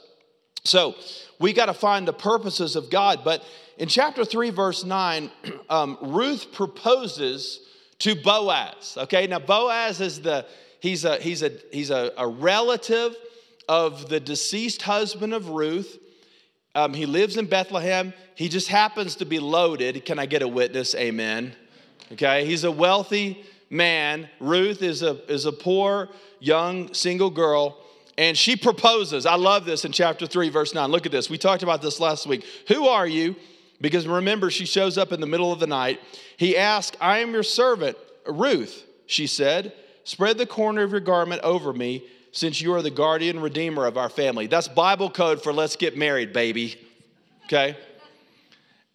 So 0.64 0.96
we 1.38 1.52
got 1.52 1.66
to 1.66 1.74
find 1.74 2.06
the 2.06 2.12
purposes 2.12 2.76
of 2.76 2.90
God. 2.90 3.20
But 3.24 3.42
in 3.78 3.88
chapter 3.88 4.24
3, 4.24 4.50
verse 4.50 4.84
9, 4.84 5.30
um, 5.70 5.98
Ruth 6.02 6.52
proposes 6.52 7.60
to 8.00 8.14
Boaz. 8.14 8.96
Okay, 8.98 9.26
now 9.26 9.38
Boaz 9.38 10.00
is 10.00 10.20
the, 10.20 10.46
he's 10.80 11.04
a, 11.04 11.16
he's 11.18 11.42
a, 11.42 11.52
he's 11.72 11.90
a, 11.90 12.12
a 12.18 12.26
relative 12.26 13.16
of 13.68 14.08
the 14.08 14.20
deceased 14.20 14.82
husband 14.82 15.32
of 15.32 15.48
Ruth. 15.50 15.98
Um, 16.74 16.92
he 16.92 17.06
lives 17.06 17.36
in 17.36 17.46
Bethlehem. 17.46 18.12
He 18.34 18.48
just 18.48 18.68
happens 18.68 19.16
to 19.16 19.24
be 19.24 19.38
loaded. 19.38 20.04
Can 20.04 20.18
I 20.18 20.26
get 20.26 20.42
a 20.42 20.48
witness? 20.48 20.94
Amen. 20.94 21.54
Okay, 22.12 22.46
he's 22.46 22.64
a 22.64 22.70
wealthy 22.70 23.44
man. 23.70 24.28
Ruth 24.40 24.82
is 24.82 25.02
a, 25.02 25.20
is 25.32 25.44
a 25.44 25.52
poor, 25.52 26.08
young, 26.40 26.92
single 26.94 27.30
girl 27.30 27.78
and 28.18 28.36
she 28.36 28.56
proposes. 28.56 29.26
I 29.26 29.36
love 29.36 29.64
this 29.64 29.84
in 29.84 29.92
chapter 29.92 30.26
3, 30.26 30.48
verse 30.48 30.74
9. 30.74 30.90
Look 30.90 31.06
at 31.06 31.12
this. 31.12 31.30
We 31.30 31.38
talked 31.38 31.62
about 31.62 31.80
this 31.80 32.00
last 32.00 32.26
week. 32.26 32.44
Who 32.66 32.88
are 32.88 33.06
you? 33.06 33.36
Because 33.80 34.06
remember, 34.06 34.50
she 34.50 34.66
shows 34.66 34.98
up 34.98 35.12
in 35.12 35.20
the 35.20 35.26
middle 35.26 35.52
of 35.52 35.60
the 35.60 35.66
night. 35.66 36.00
He 36.36 36.56
asked, 36.56 36.96
I 37.00 37.18
am 37.18 37.32
your 37.32 37.42
servant, 37.42 37.96
Ruth, 38.26 38.84
she 39.06 39.26
said. 39.26 39.72
Spread 40.04 40.38
the 40.38 40.46
corner 40.46 40.82
of 40.82 40.90
your 40.90 41.00
garment 41.00 41.42
over 41.42 41.72
me, 41.72 42.04
since 42.32 42.60
you 42.60 42.74
are 42.74 42.82
the 42.82 42.90
guardian 42.90 43.40
redeemer 43.40 43.86
of 43.86 43.96
our 43.96 44.08
family. 44.08 44.46
That's 44.46 44.68
Bible 44.68 45.10
code 45.10 45.42
for 45.42 45.52
let's 45.52 45.76
get 45.76 45.96
married, 45.96 46.32
baby. 46.32 46.76
Okay? 47.44 47.76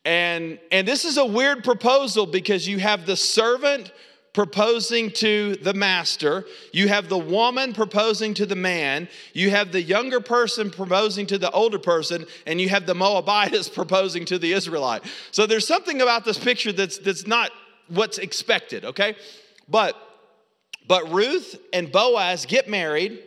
And, 0.05 0.59
and 0.71 0.87
this 0.87 1.05
is 1.05 1.17
a 1.17 1.25
weird 1.25 1.63
proposal 1.63 2.25
because 2.25 2.67
you 2.67 2.79
have 2.79 3.05
the 3.05 3.15
servant 3.15 3.91
proposing 4.33 5.11
to 5.11 5.55
the 5.57 5.73
master, 5.73 6.45
you 6.71 6.87
have 6.87 7.07
the 7.07 7.17
woman 7.17 7.71
proposing 7.71 8.33
to 8.33 8.45
the 8.47 8.55
man, 8.55 9.07
you 9.33 9.51
have 9.51 9.71
the 9.71 9.81
younger 9.81 10.19
person 10.19 10.71
proposing 10.71 11.27
to 11.27 11.37
the 11.37 11.51
older 11.51 11.77
person, 11.77 12.25
and 12.47 12.59
you 12.59 12.67
have 12.69 12.87
the 12.87 12.95
Moabitess 12.95 13.69
proposing 13.73 14.25
to 14.25 14.39
the 14.39 14.51
Israelite. 14.53 15.03
So 15.31 15.45
there's 15.45 15.67
something 15.67 16.01
about 16.01 16.25
this 16.25 16.39
picture 16.39 16.71
that's, 16.71 16.97
that's 16.97 17.27
not 17.27 17.51
what's 17.89 18.17
expected, 18.17 18.85
okay? 18.85 19.15
But, 19.69 19.95
but 20.87 21.11
Ruth 21.11 21.55
and 21.71 21.91
Boaz 21.91 22.47
get 22.47 22.67
married, 22.67 23.19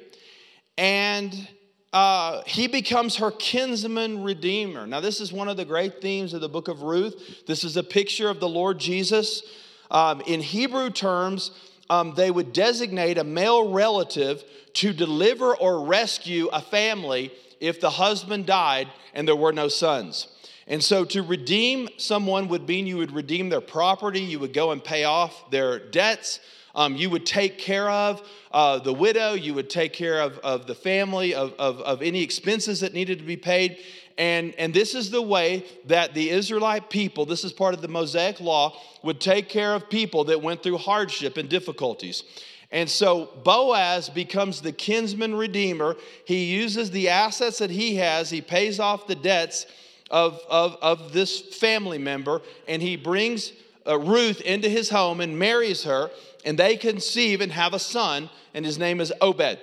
and 0.77 1.49
uh, 1.93 2.43
he 2.47 2.67
becomes 2.67 3.17
her 3.17 3.31
kinsman 3.31 4.25
redeemer. 4.25 4.89
Now, 4.89 5.01
this 5.01 5.21
is 5.21 5.33
one 5.33 5.49
of 5.49 5.57
the 5.57 5.65
great 5.65 6.03
themes 6.03 6.35
of 6.35 6.41
the 6.41 6.49
book 6.49 6.67
of 6.67 6.83
Ruth. 6.83 7.45
This 7.47 7.63
is 7.63 7.77
a 7.77 7.83
picture 7.83 8.29
of 8.29 8.41
the 8.41 8.49
Lord 8.49 8.81
Jesus. 8.81 9.43
Um, 9.91 10.21
in 10.23 10.41
Hebrew 10.41 10.91
terms, 10.91 11.51
um, 11.89 12.15
they 12.15 12.31
would 12.31 12.53
designate 12.53 13.19
a 13.19 13.25
male 13.25 13.71
relative 13.71 14.45
to 14.75 14.93
deliver 14.93 15.57
or 15.57 15.85
rescue 15.85 16.49
a 16.53 16.61
family 16.61 17.33
if 17.61 17.81
the 17.81 17.91
husband 17.91 18.47
died 18.47 18.89
and 19.15 19.27
there 19.27 19.37
were 19.37 19.53
no 19.53 19.69
sons. 19.69 20.29
And 20.67 20.83
so 20.83 21.05
to 21.07 21.23
redeem 21.23 21.89
someone 21.97 22.49
would 22.49 22.67
mean 22.67 22.87
you 22.87 22.97
would 22.97 23.13
redeem 23.13 23.49
their 23.49 23.61
property, 23.61 24.21
you 24.21 24.41
would 24.41 24.53
go 24.53 24.73
and 24.73 24.83
pay 24.83 25.05
off 25.05 25.51
their 25.51 25.79
debts, 25.79 26.41
um, 26.77 26.95
you 26.95 27.11
would 27.11 27.27
take 27.27 27.59
care 27.59 27.91
of 27.91 28.23
uh, 28.53 28.79
the 28.79 28.93
widow, 28.93 29.33
you 29.33 29.55
would 29.55 29.71
take 29.71 29.93
care 29.93 30.21
of, 30.21 30.39
of 30.39 30.67
the 30.67 30.75
family, 30.75 31.35
of, 31.35 31.55
of, 31.59 31.81
of 31.81 32.03
any 32.03 32.23
expenses 32.23 32.81
that 32.81 32.93
needed 32.93 33.19
to 33.19 33.25
be 33.25 33.37
paid. 33.37 33.79
And, 34.19 34.55
and 34.57 34.73
this 34.73 34.95
is 34.95 35.11
the 35.11 35.21
way 35.21 35.65
that 35.87 36.15
the 36.15 36.31
Israelite 36.31 36.89
people, 36.89 37.27
this 37.27 37.45
is 37.45 37.53
part 37.53 37.75
of 37.75 37.83
the 37.83 37.89
Mosaic 37.89 38.41
law, 38.41 38.79
would 39.03 39.21
take 39.21 39.49
care 39.49 39.75
of 39.75 39.91
people 39.91 40.25
that 40.25 40.41
went 40.41 40.63
through 40.63 40.79
hardship 40.79 41.37
and 41.37 41.49
difficulties. 41.49 42.23
And 42.71 42.89
so 42.89 43.31
Boaz 43.45 44.09
becomes 44.09 44.61
the 44.61 44.73
kinsman 44.73 45.35
redeemer. 45.35 45.97
He 46.25 46.45
uses 46.45 46.91
the 46.91 47.09
assets 47.09 47.59
that 47.59 47.71
he 47.71 47.97
has, 47.97 48.31
he 48.31 48.41
pays 48.41 48.81
off 48.81 49.07
the 49.07 49.15
debts 49.15 49.67
of, 50.11 50.41
of, 50.49 50.77
of 50.83 51.13
this 51.13 51.41
family 51.41 51.99
member, 51.99 52.43
and 52.69 52.83
he 52.83 52.97
brings 52.97 53.53
uh, 53.87 53.99
Ruth 53.99 54.41
into 54.41 54.69
his 54.69 54.91
home 54.91 55.21
and 55.21 55.39
marries 55.39 55.85
her 55.85 56.11
and 56.47 56.57
they 56.57 56.77
conceive 56.77 57.43
and 57.43 57.53
have 57.53 57.75
a 57.75 57.79
son, 57.79 58.31
and 58.55 58.65
his 58.65 58.79
name 58.79 59.01
is 59.01 59.13
Obed. 59.21 59.59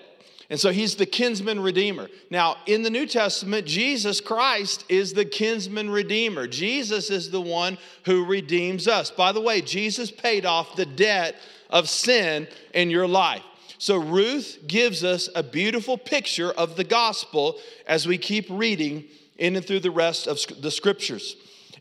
And 0.50 0.60
so 0.60 0.72
he's 0.72 0.96
the 0.96 1.06
kinsman 1.06 1.62
redeemer. 1.62 2.10
Now, 2.30 2.58
in 2.68 2.84
the 2.84 2.90
New 2.90 3.08
Testament, 3.08 3.66
Jesus 3.66 4.20
Christ 4.20 4.84
is 4.90 5.14
the 5.14 5.26
kinsman 5.26 5.90
redeemer. 5.90 6.46
Jesus 6.46 7.10
is 7.10 7.32
the 7.32 7.42
one 7.42 7.78
who 8.06 8.26
redeems 8.26 8.88
us. 8.88 9.10
By 9.10 9.32
the 9.32 9.42
way, 9.42 9.62
Jesus 9.62 10.12
paid 10.12 10.46
off 10.46 10.76
the 10.76 10.86
debt 10.86 11.36
of 11.70 11.90
sin 11.90 12.48
in 12.74 12.92
your 12.92 13.08
life. 13.08 13.42
So 13.78 13.98
Ruth 13.98 14.60
gives 14.68 15.04
us 15.04 15.30
a 15.34 15.42
beautiful 15.42 15.98
picture 15.98 16.52
of 16.52 16.76
the 16.76 16.84
gospel 16.84 17.58
as 17.88 18.06
we 18.06 18.18
keep 18.18 18.46
reading 18.50 19.06
in 19.38 19.56
and 19.56 19.66
through 19.66 19.80
the 19.80 19.92
rest 19.92 20.28
of 20.28 20.38
the 20.62 20.72
scriptures. 20.72 21.36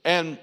And 0.05 0.39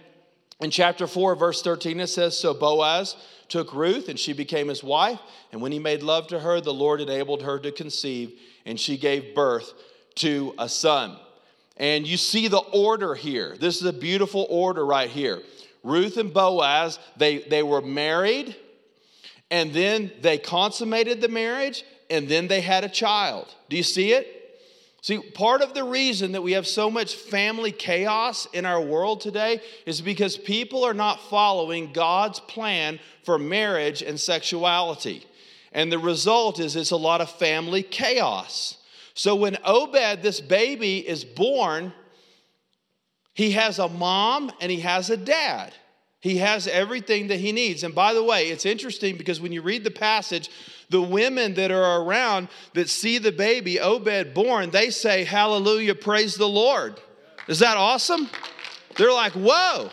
in 0.61 0.69
chapter 0.69 1.07
4, 1.07 1.35
verse 1.35 1.61
13, 1.61 2.01
it 2.01 2.07
says 2.07 2.37
So 2.37 2.53
Boaz 2.53 3.15
took 3.49 3.73
Ruth, 3.73 4.07
and 4.09 4.19
she 4.19 4.33
became 4.33 4.67
his 4.67 4.83
wife. 4.83 5.19
And 5.51 5.61
when 5.61 5.71
he 5.71 5.79
made 5.79 6.03
love 6.03 6.27
to 6.27 6.39
her, 6.39 6.61
the 6.61 6.73
Lord 6.73 7.01
enabled 7.01 7.43
her 7.43 7.59
to 7.59 7.71
conceive, 7.71 8.39
and 8.65 8.79
she 8.79 8.97
gave 8.97 9.35
birth 9.35 9.73
to 10.15 10.53
a 10.57 10.69
son. 10.69 11.17
And 11.77 12.07
you 12.07 12.17
see 12.17 12.47
the 12.47 12.59
order 12.59 13.15
here. 13.15 13.55
This 13.59 13.77
is 13.77 13.85
a 13.85 13.93
beautiful 13.93 14.45
order 14.49 14.85
right 14.85 15.09
here. 15.09 15.41
Ruth 15.83 16.17
and 16.17 16.33
Boaz, 16.33 16.99
they, 17.17 17.39
they 17.39 17.63
were 17.63 17.81
married, 17.81 18.55
and 19.49 19.73
then 19.73 20.11
they 20.21 20.37
consummated 20.37 21.21
the 21.21 21.29
marriage, 21.29 21.83
and 22.09 22.27
then 22.27 22.47
they 22.47 22.61
had 22.61 22.83
a 22.83 22.89
child. 22.89 23.53
Do 23.69 23.77
you 23.77 23.83
see 23.83 24.11
it? 24.11 24.38
See, 25.01 25.19
part 25.19 25.61
of 25.61 25.73
the 25.73 25.83
reason 25.83 26.33
that 26.33 26.41
we 26.41 26.53
have 26.53 26.67
so 26.67 26.91
much 26.91 27.15
family 27.15 27.71
chaos 27.71 28.47
in 28.53 28.65
our 28.65 28.81
world 28.81 29.21
today 29.21 29.61
is 29.85 30.01
because 30.01 30.37
people 30.37 30.83
are 30.83 30.93
not 30.93 31.21
following 31.29 31.93
God's 31.93 32.39
plan 32.41 32.99
for 33.23 33.39
marriage 33.39 34.01
and 34.01 34.19
sexuality. 34.19 35.25
And 35.71 35.91
the 35.91 35.99
result 35.99 36.59
is 36.59 36.75
it's 36.75 36.91
a 36.91 36.97
lot 36.97 37.21
of 37.21 37.29
family 37.29 37.83
chaos. 37.83 38.77
So 39.13 39.35
when 39.35 39.57
Obed, 39.63 40.21
this 40.21 40.41
baby, 40.41 41.07
is 41.07 41.23
born, 41.23 41.93
he 43.33 43.51
has 43.51 43.79
a 43.79 43.87
mom 43.87 44.51
and 44.59 44.71
he 44.71 44.81
has 44.81 45.09
a 45.09 45.17
dad. 45.17 45.73
He 46.21 46.37
has 46.37 46.67
everything 46.67 47.27
that 47.27 47.39
he 47.39 47.53
needs. 47.53 47.83
And 47.83 47.95
by 47.95 48.13
the 48.13 48.23
way, 48.23 48.49
it's 48.49 48.65
interesting 48.65 49.15
because 49.15 49.39
when 49.39 49.53
you 49.53 49.61
read 49.61 49.85
the 49.85 49.91
passage, 49.91 50.49
the 50.89 51.01
women 51.01 51.53
that 51.53 51.71
are 51.71 52.01
around 52.01 52.49
that 52.73 52.89
see 52.89 53.17
the 53.17 53.31
baby 53.31 53.79
Obed 53.79 54.33
born, 54.33 54.71
they 54.71 54.89
say, 54.89 55.23
Hallelujah, 55.23 55.95
praise 55.95 56.35
the 56.35 56.47
Lord. 56.47 56.99
Is 57.47 57.59
that 57.59 57.77
awesome? 57.77 58.29
They're 58.97 59.13
like, 59.13 59.33
Whoa. 59.33 59.89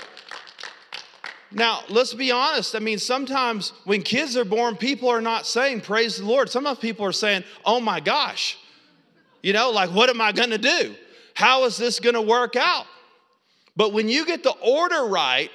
Now, 1.52 1.84
let's 1.88 2.12
be 2.12 2.32
honest. 2.32 2.74
I 2.74 2.80
mean, 2.80 2.98
sometimes 2.98 3.72
when 3.84 4.02
kids 4.02 4.36
are 4.36 4.44
born, 4.44 4.76
people 4.76 5.08
are 5.08 5.20
not 5.20 5.46
saying, 5.46 5.82
Praise 5.82 6.18
the 6.18 6.24
Lord. 6.24 6.50
Sometimes 6.50 6.78
people 6.78 7.04
are 7.04 7.12
saying, 7.12 7.44
Oh 7.64 7.80
my 7.80 8.00
gosh. 8.00 8.58
You 9.42 9.52
know, 9.52 9.70
like, 9.70 9.90
what 9.90 10.10
am 10.10 10.20
I 10.20 10.32
going 10.32 10.50
to 10.50 10.58
do? 10.58 10.94
How 11.34 11.64
is 11.64 11.76
this 11.76 12.00
going 12.00 12.14
to 12.14 12.22
work 12.22 12.56
out? 12.56 12.86
But 13.76 13.92
when 13.92 14.08
you 14.08 14.24
get 14.26 14.42
the 14.42 14.54
order 14.62 15.04
right, 15.04 15.50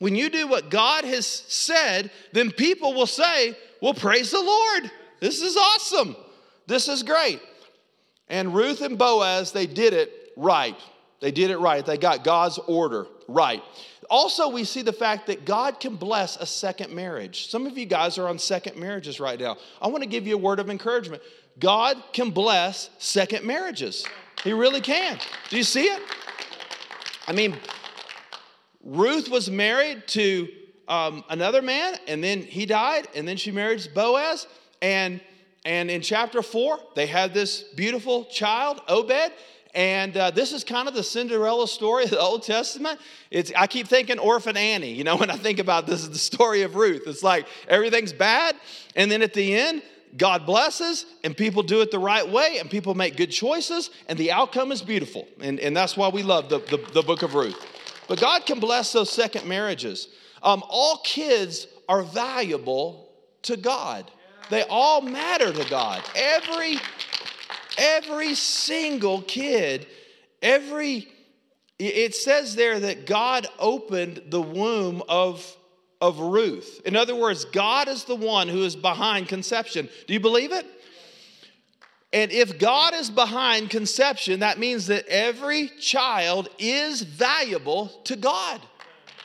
when 0.00 0.16
you 0.16 0.28
do 0.28 0.48
what 0.48 0.70
God 0.70 1.04
has 1.04 1.26
said, 1.26 2.10
then 2.32 2.50
people 2.50 2.92
will 2.92 3.06
say, 3.06 3.56
Well, 3.80 3.94
praise 3.94 4.30
the 4.30 4.40
Lord. 4.40 4.90
This 5.20 5.42
is 5.42 5.56
awesome. 5.56 6.16
This 6.66 6.88
is 6.88 7.02
great. 7.02 7.40
And 8.28 8.54
Ruth 8.54 8.80
and 8.80 8.98
Boaz, 8.98 9.52
they 9.52 9.66
did 9.66 9.92
it 9.92 10.32
right. 10.36 10.76
They 11.20 11.30
did 11.30 11.50
it 11.50 11.58
right. 11.58 11.84
They 11.84 11.98
got 11.98 12.24
God's 12.24 12.58
order 12.58 13.06
right. 13.28 13.62
Also, 14.08 14.48
we 14.48 14.64
see 14.64 14.82
the 14.82 14.92
fact 14.92 15.26
that 15.28 15.44
God 15.44 15.78
can 15.78 15.96
bless 15.96 16.36
a 16.36 16.46
second 16.46 16.92
marriage. 16.92 17.48
Some 17.48 17.66
of 17.66 17.78
you 17.78 17.86
guys 17.86 18.18
are 18.18 18.28
on 18.28 18.38
second 18.38 18.76
marriages 18.76 19.20
right 19.20 19.38
now. 19.38 19.56
I 19.80 19.88
want 19.88 20.02
to 20.02 20.08
give 20.08 20.26
you 20.26 20.34
a 20.34 20.38
word 20.38 20.58
of 20.58 20.68
encouragement. 20.68 21.22
God 21.58 21.96
can 22.12 22.30
bless 22.30 22.90
second 22.98 23.44
marriages. 23.44 24.04
He 24.42 24.52
really 24.52 24.80
can. 24.80 25.18
Do 25.48 25.56
you 25.56 25.62
see 25.62 25.84
it? 25.84 26.02
I 27.28 27.32
mean, 27.32 27.56
Ruth 28.82 29.28
was 29.28 29.50
married 29.50 30.08
to 30.08 30.48
um, 30.90 31.24
another 31.28 31.62
man, 31.62 31.96
and 32.08 32.22
then 32.22 32.42
he 32.42 32.66
died, 32.66 33.06
and 33.14 33.26
then 33.26 33.36
she 33.36 33.52
married 33.52 33.88
Boaz. 33.94 34.48
And, 34.82 35.20
and 35.64 35.88
in 35.88 36.02
chapter 36.02 36.42
four, 36.42 36.80
they 36.96 37.06
had 37.06 37.32
this 37.32 37.62
beautiful 37.62 38.24
child, 38.24 38.80
Obed. 38.88 39.32
And 39.72 40.16
uh, 40.16 40.32
this 40.32 40.52
is 40.52 40.64
kind 40.64 40.88
of 40.88 40.94
the 40.94 41.04
Cinderella 41.04 41.68
story 41.68 42.04
of 42.04 42.10
the 42.10 42.18
Old 42.18 42.42
Testament. 42.42 42.98
It's, 43.30 43.52
I 43.56 43.68
keep 43.68 43.86
thinking 43.86 44.18
Orphan 44.18 44.56
Annie, 44.56 44.92
you 44.92 45.04
know, 45.04 45.16
when 45.18 45.30
I 45.30 45.36
think 45.36 45.60
about 45.60 45.86
this, 45.86 46.02
is 46.02 46.10
the 46.10 46.18
story 46.18 46.62
of 46.62 46.74
Ruth. 46.74 47.04
It's 47.06 47.22
like 47.22 47.46
everything's 47.68 48.12
bad, 48.12 48.56
and 48.96 49.10
then 49.10 49.22
at 49.22 49.32
the 49.32 49.54
end, 49.54 49.82
God 50.16 50.44
blesses, 50.44 51.06
and 51.22 51.36
people 51.36 51.62
do 51.62 51.82
it 51.82 51.92
the 51.92 52.00
right 52.00 52.28
way, 52.28 52.58
and 52.58 52.68
people 52.68 52.96
make 52.96 53.16
good 53.16 53.30
choices, 53.30 53.90
and 54.08 54.18
the 54.18 54.32
outcome 54.32 54.72
is 54.72 54.82
beautiful. 54.82 55.28
And, 55.40 55.60
and 55.60 55.76
that's 55.76 55.96
why 55.96 56.08
we 56.08 56.24
love 56.24 56.48
the, 56.48 56.58
the, 56.58 56.84
the 56.94 57.02
book 57.02 57.22
of 57.22 57.34
Ruth. 57.34 57.64
But 58.08 58.20
God 58.20 58.44
can 58.44 58.58
bless 58.58 58.92
those 58.92 59.08
second 59.08 59.46
marriages. 59.46 60.08
Um, 60.42 60.62
all 60.68 61.00
kids 61.04 61.66
are 61.88 62.02
valuable 62.02 63.08
to 63.42 63.56
God. 63.56 64.10
They 64.48 64.62
all 64.68 65.00
matter 65.00 65.52
to 65.52 65.70
God. 65.70 66.02
Every 66.14 66.78
every 67.78 68.34
single 68.34 69.22
kid, 69.22 69.86
every 70.42 71.08
it 71.78 72.14
says 72.14 72.56
there 72.56 72.78
that 72.78 73.06
God 73.06 73.46
opened 73.58 74.22
the 74.28 74.42
womb 74.42 75.02
of 75.08 75.56
of 76.00 76.18
Ruth. 76.18 76.80
In 76.84 76.96
other 76.96 77.14
words, 77.14 77.44
God 77.44 77.88
is 77.88 78.04
the 78.04 78.16
one 78.16 78.48
who 78.48 78.64
is 78.64 78.74
behind 78.74 79.28
conception. 79.28 79.88
Do 80.06 80.14
you 80.14 80.20
believe 80.20 80.52
it? 80.52 80.66
And 82.12 82.32
if 82.32 82.58
God 82.58 82.94
is 82.94 83.08
behind 83.08 83.70
conception, 83.70 84.40
that 84.40 84.58
means 84.58 84.88
that 84.88 85.06
every 85.06 85.68
child 85.80 86.48
is 86.58 87.02
valuable 87.02 87.88
to 88.04 88.16
God. 88.16 88.60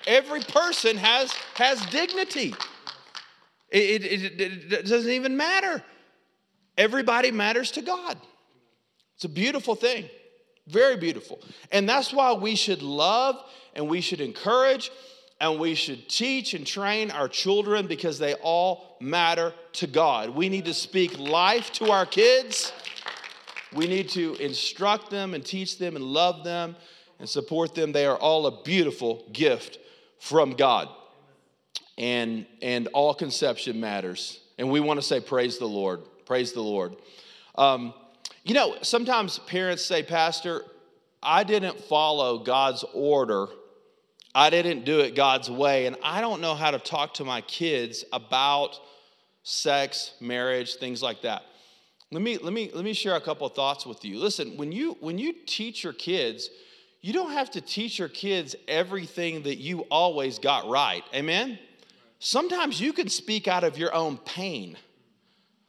Every 0.07 0.41
person 0.41 0.97
has, 0.97 1.31
has 1.55 1.83
dignity. 1.87 2.53
It, 3.69 4.05
it, 4.05 4.41
it, 4.41 4.73
it 4.73 4.85
doesn't 4.85 5.11
even 5.11 5.35
matter. 5.35 5.83
Everybody 6.77 7.31
matters 7.31 7.71
to 7.71 7.81
God. 7.81 8.17
It's 9.15 9.25
a 9.25 9.29
beautiful 9.29 9.75
thing, 9.75 10.09
very 10.67 10.97
beautiful. 10.97 11.39
And 11.71 11.87
that's 11.87 12.13
why 12.13 12.33
we 12.33 12.55
should 12.55 12.81
love 12.81 13.37
and 13.73 13.89
we 13.89 14.01
should 14.01 14.21
encourage 14.21 14.91
and 15.39 15.59
we 15.59 15.75
should 15.75 16.07
teach 16.09 16.53
and 16.53 16.65
train 16.65 17.11
our 17.11 17.27
children 17.27 17.87
because 17.87 18.19
they 18.19 18.33
all 18.35 18.97
matter 19.01 19.53
to 19.73 19.87
God. 19.87 20.29
We 20.29 20.49
need 20.49 20.65
to 20.65 20.73
speak 20.73 21.17
life 21.17 21.71
to 21.73 21.91
our 21.91 22.05
kids. 22.05 22.71
We 23.73 23.87
need 23.87 24.09
to 24.09 24.35
instruct 24.35 25.09
them 25.09 25.33
and 25.33 25.45
teach 25.45 25.77
them 25.77 25.95
and 25.95 26.05
love 26.05 26.43
them 26.43 26.75
and 27.19 27.27
support 27.27 27.75
them. 27.75 27.91
They 27.91 28.05
are 28.05 28.17
all 28.17 28.47
a 28.47 28.63
beautiful 28.63 29.25
gift 29.31 29.79
from 30.19 30.51
God. 30.51 30.89
And, 31.97 32.45
and 32.61 32.87
all 32.87 33.13
conception 33.13 33.79
matters. 33.79 34.41
And 34.57 34.69
we 34.69 34.79
want 34.79 34.99
to 34.99 35.05
say, 35.05 35.19
Praise 35.19 35.57
the 35.57 35.67
Lord. 35.67 36.01
Praise 36.25 36.51
the 36.51 36.61
Lord. 36.61 36.95
Um, 37.57 37.93
you 38.43 38.53
know, 38.53 38.75
sometimes 38.81 39.39
parents 39.39 39.83
say, 39.83 40.03
Pastor, 40.03 40.63
I 41.23 41.43
didn't 41.43 41.79
follow 41.79 42.39
God's 42.39 42.83
order. 42.93 43.47
I 44.35 44.49
didn't 44.49 44.85
do 44.85 44.99
it 44.99 45.15
God's 45.15 45.49
way. 45.49 45.85
And 45.85 45.95
I 46.03 46.21
don't 46.21 46.41
know 46.41 46.53
how 46.53 46.71
to 46.71 46.79
talk 46.79 47.15
to 47.15 47.25
my 47.25 47.41
kids 47.41 48.03
about 48.11 48.77
sex, 49.43 50.13
marriage, 50.19 50.75
things 50.75 51.01
like 51.01 51.21
that. 51.21 51.43
Let 52.11 52.21
me, 52.21 52.37
let 52.37 52.53
me, 52.53 52.69
let 52.73 52.83
me 52.83 52.93
share 52.93 53.15
a 53.15 53.21
couple 53.21 53.47
thoughts 53.49 53.85
with 53.85 54.05
you. 54.05 54.19
Listen, 54.19 54.57
when 54.57 54.71
you, 54.71 54.97
when 54.99 55.17
you 55.17 55.33
teach 55.45 55.83
your 55.83 55.93
kids, 55.93 56.49
you 57.05 57.13
don't 57.13 57.33
have 57.33 57.51
to 57.51 57.61
teach 57.61 57.99
your 57.99 58.07
kids 58.07 58.55
everything 58.67 59.43
that 59.43 59.57
you 59.57 59.81
always 59.91 60.39
got 60.39 60.67
right. 60.67 61.03
Amen? 61.13 61.59
Sometimes 62.17 62.81
you 62.81 62.93
can 62.93 63.09
speak 63.09 63.47
out 63.47 63.63
of 63.63 63.77
your 63.77 63.93
own 63.93 64.17
pain. 64.17 64.75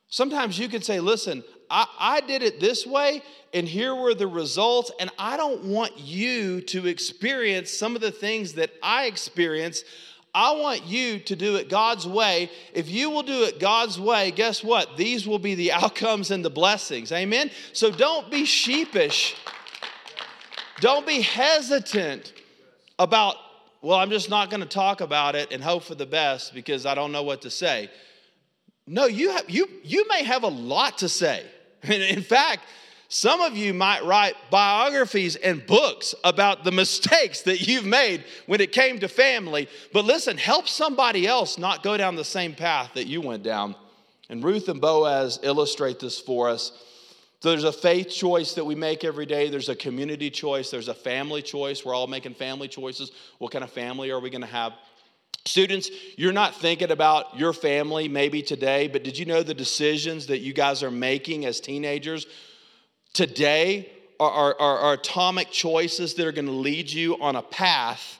Sometimes 0.08 0.58
you 0.58 0.66
can 0.66 0.80
say, 0.80 0.98
listen, 0.98 1.44
I, 1.68 1.86
I, 1.98 2.20
did 2.22 2.42
it 2.42 2.58
this 2.58 2.86
way, 2.86 3.20
and 3.52 3.68
here 3.68 3.94
were 3.94 4.14
the 4.14 4.26
results, 4.26 4.90
and 4.98 5.10
I 5.18 5.36
don't 5.36 5.64
want 5.64 5.98
you 5.98 6.62
to 6.62 6.86
experience 6.86 7.70
some 7.70 7.94
of 7.94 8.00
the 8.00 8.12
things 8.12 8.54
that 8.54 8.70
I 8.82 9.04
experienced. 9.04 9.84
I 10.34 10.52
want 10.52 10.86
you 10.86 11.18
to 11.18 11.36
do 11.36 11.56
it 11.56 11.68
God's 11.68 12.06
way. 12.06 12.50
If 12.72 12.88
you 12.88 13.10
will 13.10 13.22
do 13.22 13.42
it 13.42 13.60
God's 13.60 14.00
way, 14.00 14.30
guess 14.30 14.64
what? 14.64 14.96
These 14.96 15.26
will 15.26 15.38
be 15.38 15.54
the 15.54 15.72
outcomes 15.82 16.30
and 16.30 16.42
the 16.42 16.48
blessings. 16.48 17.12
Amen? 17.12 17.50
So 17.74 17.90
don't 17.90 18.30
be 18.30 18.46
sheepish. 18.46 19.36
Don't 20.80 21.06
be 21.06 21.22
hesitant 21.22 22.32
about, 22.98 23.36
well, 23.82 23.98
I'm 23.98 24.10
just 24.10 24.28
not 24.28 24.50
going 24.50 24.60
to 24.60 24.68
talk 24.68 25.00
about 25.00 25.34
it 25.34 25.52
and 25.52 25.62
hope 25.62 25.84
for 25.84 25.94
the 25.94 26.06
best 26.06 26.54
because 26.54 26.86
I 26.86 26.94
don't 26.94 27.12
know 27.12 27.22
what 27.22 27.42
to 27.42 27.50
say. 27.50 27.90
No, 28.86 29.06
you, 29.06 29.30
have, 29.32 29.48
you, 29.48 29.68
you 29.82 30.06
may 30.08 30.22
have 30.22 30.42
a 30.42 30.48
lot 30.48 30.98
to 30.98 31.08
say. 31.08 31.44
In 31.82 32.22
fact, 32.22 32.62
some 33.08 33.40
of 33.40 33.56
you 33.56 33.72
might 33.72 34.04
write 34.04 34.34
biographies 34.50 35.36
and 35.36 35.64
books 35.66 36.14
about 36.24 36.64
the 36.64 36.72
mistakes 36.72 37.42
that 37.42 37.66
you've 37.66 37.84
made 37.84 38.24
when 38.46 38.60
it 38.60 38.72
came 38.72 38.98
to 38.98 39.08
family. 39.08 39.68
But 39.92 40.04
listen, 40.04 40.36
help 40.36 40.68
somebody 40.68 41.26
else 41.26 41.56
not 41.56 41.82
go 41.82 41.96
down 41.96 42.16
the 42.16 42.24
same 42.24 42.54
path 42.54 42.94
that 42.94 43.06
you 43.06 43.20
went 43.20 43.42
down. 43.42 43.76
And 44.28 44.42
Ruth 44.42 44.68
and 44.68 44.80
Boaz 44.80 45.38
illustrate 45.42 46.00
this 46.00 46.18
for 46.20 46.48
us. 46.48 46.72
So 47.46 47.50
there's 47.50 47.62
a 47.62 47.70
faith 47.70 48.10
choice 48.10 48.54
that 48.54 48.64
we 48.64 48.74
make 48.74 49.04
every 49.04 49.24
day. 49.24 49.48
There's 49.48 49.68
a 49.68 49.76
community 49.76 50.30
choice. 50.30 50.68
There's 50.68 50.88
a 50.88 50.94
family 50.94 51.42
choice. 51.42 51.84
We're 51.84 51.94
all 51.94 52.08
making 52.08 52.34
family 52.34 52.66
choices. 52.66 53.12
What 53.38 53.52
kind 53.52 53.62
of 53.62 53.70
family 53.70 54.10
are 54.10 54.18
we 54.18 54.30
going 54.30 54.40
to 54.40 54.48
have? 54.48 54.72
Students, 55.44 55.88
you're 56.16 56.32
not 56.32 56.56
thinking 56.56 56.90
about 56.90 57.38
your 57.38 57.52
family 57.52 58.08
maybe 58.08 58.42
today, 58.42 58.88
but 58.88 59.04
did 59.04 59.16
you 59.16 59.26
know 59.26 59.44
the 59.44 59.54
decisions 59.54 60.26
that 60.26 60.38
you 60.38 60.52
guys 60.52 60.82
are 60.82 60.90
making 60.90 61.46
as 61.46 61.60
teenagers 61.60 62.26
today 63.12 63.92
are, 64.18 64.28
are, 64.28 64.60
are, 64.60 64.78
are 64.78 64.92
atomic 64.94 65.52
choices 65.52 66.14
that 66.14 66.26
are 66.26 66.32
going 66.32 66.46
to 66.46 66.50
lead 66.50 66.90
you 66.90 67.16
on 67.22 67.36
a 67.36 67.42
path 67.42 68.18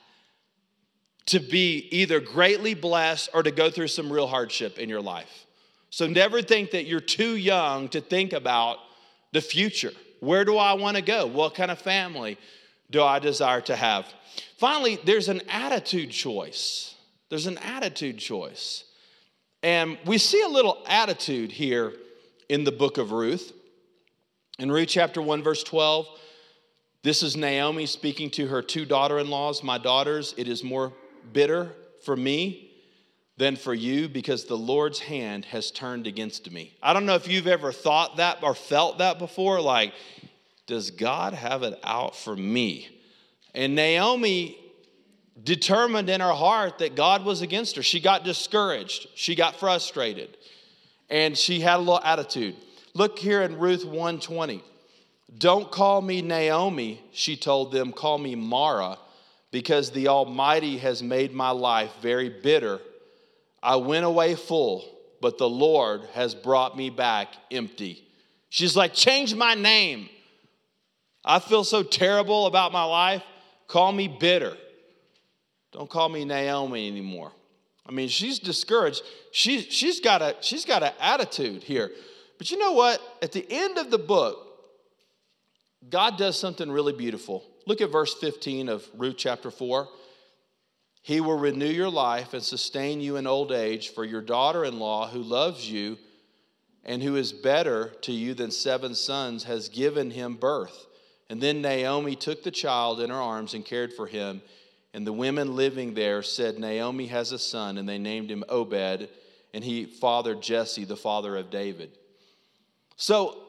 to 1.27 1.41
be 1.41 1.89
either 1.91 2.21
greatly 2.21 2.75
blessed 2.75 3.31
or 3.35 3.43
to 3.43 3.51
go 3.51 3.71
through 3.71 3.89
some 3.89 4.13
real 4.13 4.29
hardship 4.29 4.79
in 4.79 4.89
your 4.89 5.03
life. 5.03 5.47
So 5.91 6.07
never 6.07 6.43
think 6.43 6.71
that 6.71 6.87
you're 6.87 7.01
too 7.01 7.35
young 7.35 7.89
to 7.89 8.01
think 8.01 8.33
about 8.33 8.79
the 9.33 9.41
future. 9.41 9.93
Where 10.21 10.45
do 10.45 10.57
I 10.57 10.75
want 10.75 10.97
to 10.97 11.03
go? 11.03 11.27
What 11.27 11.55
kind 11.55 11.71
of 11.71 11.79
family 11.79 12.39
do 12.91 13.03
I 13.03 13.19
desire 13.19 13.61
to 13.63 13.77
have? 13.77 14.07
Finally, 14.59 14.99
there's 15.05 15.29
an 15.29 15.43
attitude 15.49 16.11
choice. 16.11 16.95
There's 17.29 17.47
an 17.47 17.59
attitude 17.59 18.19
choice. 18.19 18.85
And 19.63 19.99
we 20.07 20.19
see 20.19 20.43
a 20.43 20.49
little 20.49 20.83
attitude 20.87 21.53
here 21.53 21.93
in 22.49 22.65
the 22.65 22.73
book 22.73 22.99
of 22.99 23.13
Ruth. 23.13 23.53
In 24.59 24.71
Ruth 24.71 24.89
chapter 24.89 25.21
1, 25.21 25.43
verse 25.43 25.63
12, 25.63 26.07
this 27.03 27.23
is 27.23 27.37
Naomi 27.37 27.87
speaking 27.87 28.31
to 28.31 28.47
her 28.47 28.63
two 28.63 28.85
daughter 28.85 29.19
in 29.19 29.29
laws. 29.29 29.63
My 29.63 29.79
daughters, 29.79 30.35
it 30.37 30.49
is 30.49 30.65
more 30.65 30.93
bitter 31.33 31.73
for 32.05 32.17
me 32.17 32.66
than 33.37 33.57
for 33.57 33.75
you 33.75 34.09
because 34.09 34.45
the 34.45 34.57
Lord's 34.57 34.99
hand 34.99 35.45
has 35.47 35.71
turned 35.71 36.07
against 36.07 36.51
me. 36.51 36.77
I 36.83 36.93
don't 36.93 37.07
know 37.07 37.15
if 37.15 37.29
you've 37.29 37.47
ever 37.47 37.73
thought 37.73 38.17
that 38.17 38.43
or 38.43 38.55
felt 38.55 38.99
that 38.99 39.19
before. 39.19 39.61
Like, 39.61 39.93
does 40.67 40.91
God 40.91 41.35
have 41.35 41.63
it 41.63 41.79
out 41.85 42.17
for 42.17 42.35
me? 42.35 42.89
And 43.55 43.75
Naomi 43.75 44.59
determined 45.43 46.09
in 46.09 46.21
her 46.21 46.33
heart 46.33 46.79
that 46.79 46.97
God 46.97 47.25
was 47.25 47.43
against 47.43 47.77
her. 47.77 47.83
She 47.83 48.01
got 48.01 48.25
discouraged, 48.25 49.09
she 49.15 49.35
got 49.35 49.57
frustrated, 49.57 50.37
and 51.11 51.37
she 51.37 51.61
had 51.61 51.77
a 51.77 51.79
little 51.79 52.01
attitude. 52.03 52.57
Look 52.95 53.19
here 53.19 53.43
in 53.43 53.59
Ruth 53.59 53.85
120. 53.85 54.63
Don't 55.39 55.71
call 55.71 56.01
me 56.01 56.23
Naomi, 56.23 57.03
she 57.13 57.37
told 57.37 57.73
them, 57.73 57.93
call 57.93 58.17
me 58.17 58.35
Mara, 58.35 58.97
because 59.51 59.91
the 59.91 60.09
Almighty 60.09 60.79
has 60.79 61.03
made 61.03 61.35
my 61.35 61.51
life 61.51 61.93
very 62.01 62.29
bitter. 62.29 62.81
I 63.63 63.77
went 63.77 64.05
away 64.05 64.35
full, 64.35 64.85
but 65.21 65.39
the 65.39 65.49
Lord 65.49 66.03
has 66.15 66.35
brought 66.35 66.77
me 66.77 66.91
back 66.91 67.29
empty. 67.51 68.07
She's 68.49 68.77
like, 68.77 68.95
change 68.95 69.35
my 69.35 69.55
name. 69.55 70.09
I 71.25 71.41
feel 71.41 71.65
so 71.65 71.83
terrible 71.83 72.47
about 72.47 72.73
my 72.73 72.85
life. 72.85 73.23
Call 73.67 73.93
me 73.93 74.07
bitter. 74.09 74.57
Don't 75.73 75.91
call 75.91 76.09
me 76.09 76.25
Naomi 76.25 76.87
anymore. 76.87 77.33
I 77.85 77.93
mean, 77.93 78.09
she's 78.09 78.39
discouraged. 78.39 79.03
She, 79.33 79.61
she's 79.61 80.01
got 80.01 80.23
a 80.23 80.37
she's 80.41 80.65
got 80.65 80.83
an 80.83 80.93
attitude 81.01 81.63
here. 81.63 81.91
But 82.39 82.51
you 82.51 82.59
know 82.59 82.73
what? 82.73 83.01
At 83.23 83.33
the 83.33 83.47
end 83.49 83.79
of 83.79 83.91
the 83.91 83.99
book, 83.99 84.47
God 85.89 86.19
does 86.19 86.39
something 86.39 86.71
really 86.71 86.93
beautiful. 86.93 87.45
Look 87.67 87.81
at 87.81 87.91
verse 87.91 88.15
15 88.15 88.69
of 88.69 88.87
Ruth 88.97 89.17
chapter 89.19 89.51
4. 89.51 89.89
He 91.07 91.21
will 91.21 91.39
renew 91.39 91.69
your 91.69 91.89
life 91.89 92.35
and 92.35 92.43
sustain 92.43 93.01
you 93.01 93.15
in 93.15 93.29
old 93.29 93.53
age, 93.53 93.91
for 93.91 94.05
your 94.05 94.21
daughter 94.21 94.65
in 94.65 94.81
law, 94.81 95.07
who 95.07 95.23
loves 95.23 95.71
you 95.71 95.99
and 96.85 97.01
who 97.01 97.15
is 97.15 97.33
better 97.33 97.93
to 98.01 98.11
you 98.11 98.35
than 98.35 98.51
seven 98.51 98.93
sons, 98.93 99.45
has 99.45 99.69
given 99.69 100.11
him 100.11 100.35
birth. 100.35 100.87
And 101.31 101.41
then 101.41 101.63
Naomi 101.63 102.17
took 102.17 102.43
the 102.43 102.51
child 102.51 103.01
in 103.01 103.11
her 103.11 103.15
arms 103.15 103.55
and 103.55 103.65
cared 103.65 103.93
for 103.93 104.09
him. 104.09 104.43
And 104.95 105.07
the 105.07 105.13
women 105.13 105.55
living 105.55 105.95
there 105.95 106.25
said, 106.25 106.59
Naomi 106.59 107.07
has 107.07 107.31
a 107.31 107.39
son, 107.39 107.79
and 107.79 107.89
they 107.89 107.99
named 107.99 108.29
him 108.29 108.43
Obed, 108.49 109.09
and 109.55 109.63
he 109.63 109.85
fathered 109.85 110.43
Jesse, 110.43 110.85
the 110.85 110.97
father 110.97 111.37
of 111.37 111.51
David. 111.51 111.97
So 112.97 113.45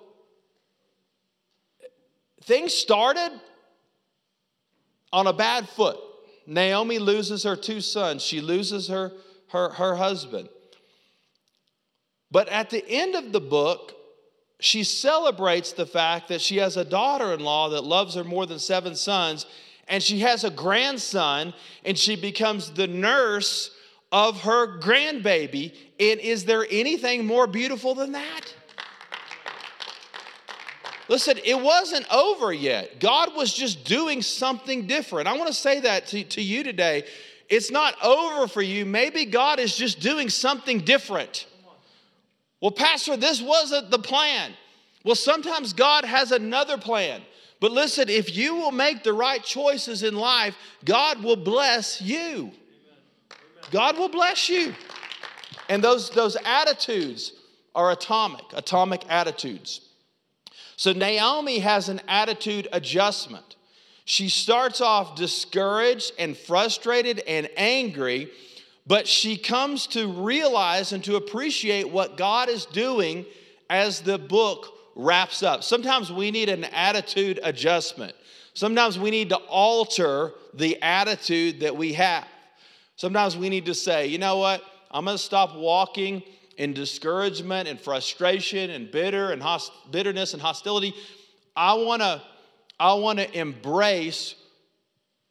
things 2.44 2.76
started 2.76 3.32
on 5.12 5.26
a 5.26 5.34
bad 5.34 5.68
foot. 5.68 5.98
Naomi 6.48 6.98
loses 6.98 7.44
her 7.44 7.56
two 7.56 7.82
sons, 7.82 8.24
she 8.24 8.42
loses 8.42 8.88
her, 8.88 9.12
her, 9.50 9.70
her 9.70 9.96
husband. 9.96 10.50
But 12.32 12.50
at 12.50 12.72
the 12.72 12.84
end 12.90 13.14
of 13.16 13.32
the 13.32 13.40
book, 13.40 13.94
she 14.60 14.84
celebrates 14.84 15.74
the 15.74 15.86
fact 15.86 16.30
that 16.30 16.42
she 16.42 16.58
has 16.58 16.78
a 16.78 16.86
daughter 16.86 17.34
in 17.34 17.42
law 17.42 17.70
that 17.70 17.84
loves 17.84 18.16
her 18.16 18.24
more 18.24 18.48
than 18.48 18.58
seven 18.58 18.96
sons 18.96 19.46
and 19.88 20.04
she 20.04 20.20
has 20.20 20.44
a 20.44 20.50
grandson, 20.50 21.54
and 21.86 21.98
she 21.98 22.16
becomes 22.16 22.72
the 22.72 22.88
nurse 22.88 23.72
of 24.12 24.42
her 24.42 24.80
grandbaby. 24.80 25.74
And 26.00 26.20
is 26.20 26.46
there 26.46 26.66
anything 26.70 27.26
more 27.26 27.48
beautiful 27.48 27.96
than 27.96 28.12
that? 28.12 28.54
Listen, 31.10 31.38
it 31.44 31.60
wasn't 31.60 32.06
over 32.14 32.52
yet. 32.52 33.00
God 33.00 33.36
was 33.36 33.54
just 33.54 33.86
doing 33.86 34.22
something 34.22 34.88
different. 34.88 35.28
I 35.28 35.38
want 35.38 35.48
to 35.48 35.54
say 35.54 35.80
that 35.82 36.08
to, 36.08 36.24
to 36.24 36.42
you 36.42 36.64
today. 36.64 37.06
It's 37.50 37.72
not 37.72 37.96
over 38.04 38.48
for 38.48 38.62
you. 38.62 38.86
Maybe 38.86 39.26
God 39.26 39.60
is 39.60 39.76
just 39.76 40.00
doing 40.00 40.30
something 40.30 40.80
different. 40.82 41.48
Well, 42.60 42.72
Pastor, 42.72 43.16
this 43.16 43.42
wasn't 43.42 43.90
the 43.90 44.00
plan. 44.00 44.52
Well, 45.06 45.16
sometimes 45.16 45.72
God 45.74 46.04
has 46.04 46.32
another 46.32 46.78
plan. 46.78 47.22
But 47.60 47.72
listen, 47.72 48.10
if 48.10 48.36
you 48.36 48.56
will 48.56 48.72
make 48.72 49.04
the 49.04 49.14
right 49.14 49.42
choices 49.42 50.04
in 50.04 50.16
life, 50.16 50.56
God 50.84 51.24
will 51.24 51.38
bless 51.38 52.02
you. 52.02 52.52
God 53.72 53.98
will 53.98 54.10
bless 54.10 54.50
you. 54.50 54.76
And 55.70 55.84
those, 55.84 56.10
those 56.10 56.38
attitudes 56.46 57.34
are 57.74 57.92
atomic, 57.92 58.44
atomic 58.54 59.04
attitudes. 59.10 59.87
So 60.78 60.94
Naomi 60.94 61.60
has 61.60 61.90
an 61.90 62.02
attitude 62.08 62.68
adjustment. 62.72 63.56
She 64.06 64.30
starts 64.30 64.80
off 64.80 65.16
discouraged 65.16 66.14
and 66.18 66.38
frustrated 66.38 67.20
and 67.28 67.50
angry, 67.58 68.30
but 68.86 69.08
she 69.08 69.38
comes 69.38 69.88
to 69.88 70.08
realize 70.08 70.94
and 70.94 71.04
to 71.04 71.16
appreciate 71.16 71.90
what 71.90 72.16
God 72.16 72.48
is 72.48 72.66
doing 72.66 73.26
as 73.70 74.02
the 74.02 74.20
book 74.20 74.72
wraps 74.96 75.42
up. 75.44 75.64
Sometimes 75.64 76.12
we 76.12 76.30
need 76.30 76.48
an 76.48 76.64
attitude 76.66 77.40
adjustment. 77.44 78.14
Sometimes 78.54 79.00
we 79.00 79.10
need 79.10 79.30
to 79.30 79.38
alter 79.38 80.32
the 80.54 80.82
attitude 80.82 81.60
that 81.62 81.76
we 81.76 81.94
have. 81.94 82.26
Sometimes 82.96 83.36
we 83.36 83.50
need 83.50 83.66
to 83.66 83.74
say, 83.74 84.08
you 84.08 84.20
know 84.20 84.38
what? 84.38 84.64
I'm 84.92 85.06
going 85.06 85.18
to 85.18 85.24
stop 85.24 85.56
walking 85.56 86.24
in 86.58 86.74
discouragement 86.74 87.68
and 87.68 87.80
frustration 87.80 88.70
and 88.72 88.92
bitter 88.92 89.32
and 89.32 89.42
host- 89.42 89.72
bitterness 89.92 90.34
and 90.34 90.42
hostility. 90.42 90.94
I 91.56 91.74
want 91.76 92.02
to 92.02 92.22
I 92.80 92.94
want 92.94 93.18
to 93.18 93.38
embrace 93.38 94.36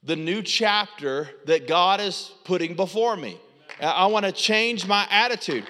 the 0.02 0.16
new 0.16 0.42
chapter 0.42 1.28
that 1.46 1.68
God 1.68 2.00
is 2.00 2.32
putting 2.44 2.74
before 2.74 3.16
me. 3.16 3.40
I 3.80 4.06
want 4.06 4.24
to 4.24 4.32
change 4.32 4.86
my 4.86 5.06
attitude. 5.10 5.64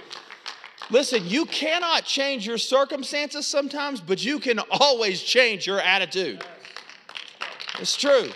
Listen, 0.90 1.26
you 1.26 1.44
cannot 1.46 2.04
change 2.04 2.46
your 2.46 2.58
circumstances 2.58 3.46
sometimes, 3.46 4.00
but 4.00 4.24
you 4.24 4.38
can 4.38 4.60
always 4.70 5.20
change 5.20 5.66
your 5.66 5.80
attitude. 5.80 6.42
It's 7.78 7.96
true. 7.96 8.30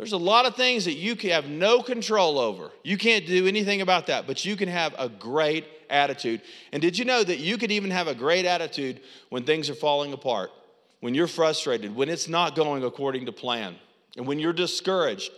There's 0.00 0.12
a 0.12 0.16
lot 0.16 0.46
of 0.46 0.56
things 0.56 0.86
that 0.86 0.94
you 0.94 1.14
can 1.14 1.28
have 1.28 1.44
no 1.44 1.82
control 1.82 2.38
over. 2.38 2.70
You 2.82 2.96
can't 2.96 3.26
do 3.26 3.46
anything 3.46 3.82
about 3.82 4.06
that, 4.06 4.26
but 4.26 4.46
you 4.46 4.56
can 4.56 4.70
have 4.70 4.94
a 4.98 5.10
great 5.10 5.66
attitude. 5.90 6.40
And 6.72 6.80
did 6.80 6.98
you 6.98 7.04
know 7.04 7.22
that 7.22 7.38
you 7.38 7.58
could 7.58 7.70
even 7.70 7.90
have 7.90 8.08
a 8.08 8.14
great 8.14 8.46
attitude 8.46 9.02
when 9.28 9.44
things 9.44 9.68
are 9.68 9.74
falling 9.74 10.14
apart, 10.14 10.52
when 11.00 11.14
you're 11.14 11.26
frustrated, 11.26 11.94
when 11.94 12.08
it's 12.08 12.30
not 12.30 12.56
going 12.56 12.82
according 12.82 13.26
to 13.26 13.32
plan, 13.32 13.76
and 14.16 14.26
when 14.26 14.38
you're 14.38 14.54
discouraged? 14.54 15.32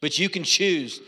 But 0.00 0.18
you 0.18 0.30
can 0.30 0.42
choose 0.42 1.02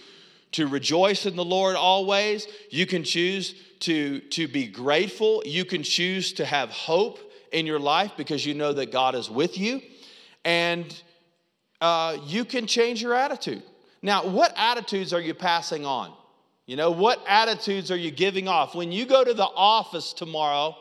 to 0.52 0.66
rejoice 0.66 1.24
in 1.24 1.36
the 1.36 1.44
Lord 1.44 1.76
always. 1.76 2.46
You 2.68 2.84
can 2.84 3.02
choose 3.02 3.54
to, 3.80 4.20
to 4.20 4.46
be 4.46 4.66
grateful. 4.66 5.42
You 5.46 5.64
can 5.64 5.84
choose 5.84 6.34
to 6.34 6.44
have 6.44 6.68
hope 6.68 7.18
in 7.50 7.64
your 7.64 7.78
life 7.78 8.12
because 8.18 8.44
you 8.44 8.52
know 8.52 8.74
that 8.74 8.92
God 8.92 9.14
is 9.14 9.30
with 9.30 9.56
you. 9.56 9.80
And 10.44 10.94
uh, 11.84 12.16
you 12.24 12.46
can 12.46 12.66
change 12.66 13.02
your 13.02 13.12
attitude. 13.12 13.62
Now, 14.00 14.26
what 14.26 14.54
attitudes 14.56 15.12
are 15.12 15.20
you 15.20 15.34
passing 15.34 15.84
on? 15.84 16.14
You 16.64 16.76
know, 16.76 16.90
what 16.90 17.22
attitudes 17.28 17.90
are 17.90 17.96
you 17.96 18.10
giving 18.10 18.48
off? 18.48 18.74
When 18.74 18.90
you 18.90 19.04
go 19.04 19.22
to 19.22 19.34
the 19.34 19.44
office 19.44 20.14
tomorrow, 20.14 20.76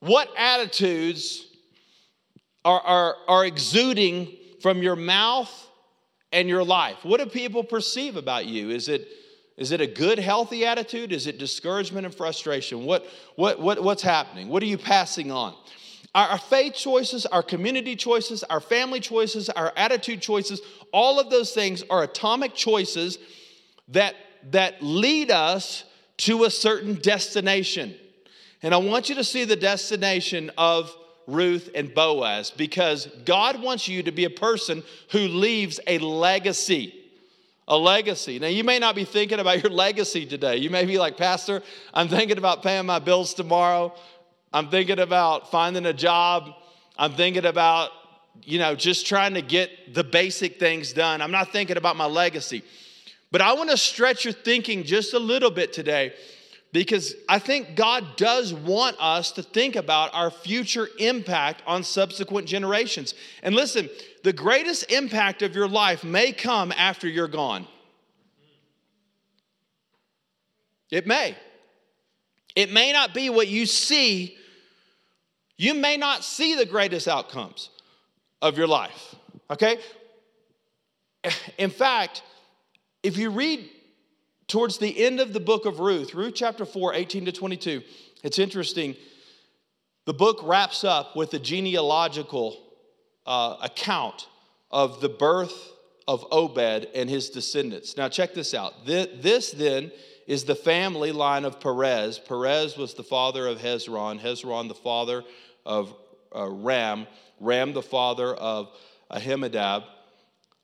what 0.00 0.30
attitudes 0.38 1.46
are, 2.64 2.80
are, 2.80 3.16
are 3.28 3.44
exuding 3.44 4.34
from 4.62 4.82
your 4.82 4.96
mouth 4.96 5.52
and 6.32 6.48
your 6.48 6.64
life? 6.64 6.96
What 7.02 7.20
do 7.20 7.26
people 7.26 7.64
perceive 7.64 8.16
about 8.16 8.46
you? 8.46 8.70
Is 8.70 8.88
it, 8.88 9.06
is 9.58 9.72
it 9.72 9.82
a 9.82 9.86
good, 9.86 10.18
healthy 10.18 10.64
attitude? 10.64 11.12
Is 11.12 11.26
it 11.26 11.36
discouragement 11.36 12.06
and 12.06 12.14
frustration? 12.14 12.86
What, 12.86 13.06
what, 13.36 13.60
what, 13.60 13.84
what's 13.84 14.02
happening? 14.02 14.48
What 14.48 14.62
are 14.62 14.66
you 14.66 14.78
passing 14.78 15.30
on? 15.30 15.54
Our, 16.14 16.28
our 16.28 16.38
faith 16.38 16.74
choices, 16.74 17.26
our 17.26 17.42
community 17.42 17.96
choices, 17.96 18.42
our 18.44 18.60
family 18.60 19.00
choices, 19.00 19.48
our 19.50 19.72
attitude 19.76 20.20
choices, 20.20 20.60
all 20.92 21.18
of 21.18 21.30
those 21.30 21.52
things 21.52 21.82
are 21.90 22.02
atomic 22.02 22.54
choices 22.54 23.18
that, 23.88 24.14
that 24.50 24.82
lead 24.82 25.30
us 25.30 25.84
to 26.18 26.44
a 26.44 26.50
certain 26.50 26.94
destination. 26.94 27.94
And 28.62 28.72
I 28.72 28.78
want 28.78 29.08
you 29.08 29.14
to 29.16 29.24
see 29.24 29.44
the 29.44 29.56
destination 29.56 30.50
of 30.56 30.94
Ruth, 31.26 31.70
and 31.74 31.94
Boaz 31.94 32.50
because 32.50 33.06
God 33.24 33.62
wants 33.62 33.88
you 33.88 34.02
to 34.02 34.12
be 34.12 34.24
a 34.24 34.30
person 34.30 34.82
who 35.10 35.20
leaves 35.20 35.80
a 35.86 35.98
legacy. 35.98 37.00
A 37.66 37.78
legacy. 37.78 38.38
Now, 38.38 38.48
you 38.48 38.62
may 38.62 38.78
not 38.78 38.94
be 38.94 39.04
thinking 39.04 39.40
about 39.40 39.62
your 39.62 39.72
legacy 39.72 40.26
today. 40.26 40.58
You 40.58 40.68
may 40.68 40.84
be 40.84 40.98
like, 40.98 41.16
Pastor, 41.16 41.62
I'm 41.94 42.08
thinking 42.08 42.36
about 42.36 42.62
paying 42.62 42.84
my 42.84 42.98
bills 42.98 43.32
tomorrow. 43.32 43.94
I'm 44.54 44.70
thinking 44.70 45.00
about 45.00 45.50
finding 45.50 45.84
a 45.84 45.92
job. 45.92 46.48
I'm 46.96 47.14
thinking 47.14 47.44
about, 47.44 47.90
you 48.44 48.60
know, 48.60 48.76
just 48.76 49.04
trying 49.04 49.34
to 49.34 49.42
get 49.42 49.92
the 49.92 50.04
basic 50.04 50.60
things 50.60 50.92
done. 50.92 51.20
I'm 51.20 51.32
not 51.32 51.50
thinking 51.50 51.76
about 51.76 51.96
my 51.96 52.06
legacy. 52.06 52.62
But 53.32 53.40
I 53.40 53.54
want 53.54 53.70
to 53.70 53.76
stretch 53.76 54.24
your 54.24 54.32
thinking 54.32 54.84
just 54.84 55.12
a 55.12 55.18
little 55.18 55.50
bit 55.50 55.72
today 55.72 56.14
because 56.72 57.16
I 57.28 57.40
think 57.40 57.74
God 57.74 58.16
does 58.16 58.54
want 58.54 58.96
us 59.00 59.32
to 59.32 59.42
think 59.42 59.74
about 59.74 60.14
our 60.14 60.30
future 60.30 60.88
impact 61.00 61.64
on 61.66 61.82
subsequent 61.82 62.46
generations. 62.46 63.14
And 63.42 63.56
listen, 63.56 63.90
the 64.22 64.32
greatest 64.32 64.92
impact 64.92 65.42
of 65.42 65.56
your 65.56 65.68
life 65.68 66.04
may 66.04 66.30
come 66.30 66.70
after 66.70 67.08
you're 67.08 67.26
gone. 67.26 67.66
It 70.92 71.08
may. 71.08 71.36
It 72.54 72.70
may 72.70 72.92
not 72.92 73.14
be 73.14 73.30
what 73.30 73.48
you 73.48 73.66
see. 73.66 74.38
You 75.56 75.74
may 75.74 75.96
not 75.96 76.24
see 76.24 76.54
the 76.54 76.66
greatest 76.66 77.06
outcomes 77.08 77.70
of 78.42 78.58
your 78.58 78.66
life, 78.66 79.14
okay? 79.50 79.78
In 81.58 81.70
fact, 81.70 82.22
if 83.02 83.16
you 83.16 83.30
read 83.30 83.68
towards 84.48 84.78
the 84.78 85.04
end 85.04 85.20
of 85.20 85.32
the 85.32 85.40
book 85.40 85.64
of 85.64 85.80
Ruth, 85.80 86.14
Ruth 86.14 86.34
chapter 86.34 86.64
4, 86.64 86.94
18 86.94 87.26
to 87.26 87.32
22, 87.32 87.82
it's 88.22 88.38
interesting. 88.38 88.96
The 90.06 90.14
book 90.14 90.40
wraps 90.42 90.84
up 90.84 91.16
with 91.16 91.32
a 91.34 91.38
genealogical 91.38 92.60
uh, 93.26 93.56
account 93.62 94.28
of 94.70 95.00
the 95.00 95.08
birth 95.08 95.72
of 96.06 96.26
Obed 96.30 96.88
and 96.94 97.08
his 97.08 97.30
descendants. 97.30 97.96
Now, 97.96 98.08
check 98.08 98.34
this 98.34 98.52
out. 98.52 98.84
This 98.84 99.52
then 99.52 99.92
is 100.26 100.44
the 100.44 100.54
family 100.54 101.12
line 101.12 101.44
of 101.44 101.60
Perez. 101.60 102.18
Perez 102.18 102.76
was 102.76 102.94
the 102.94 103.02
father 103.02 103.46
of 103.46 103.58
Hezron, 103.58 104.20
Hezron, 104.20 104.68
the 104.68 104.74
father 104.74 105.24
of 105.66 105.94
uh, 106.34 106.48
Ram, 106.48 107.06
Ram, 107.40 107.72
the 107.72 107.82
father 107.82 108.34
of 108.34 108.70
Ahimadab, 109.10 109.84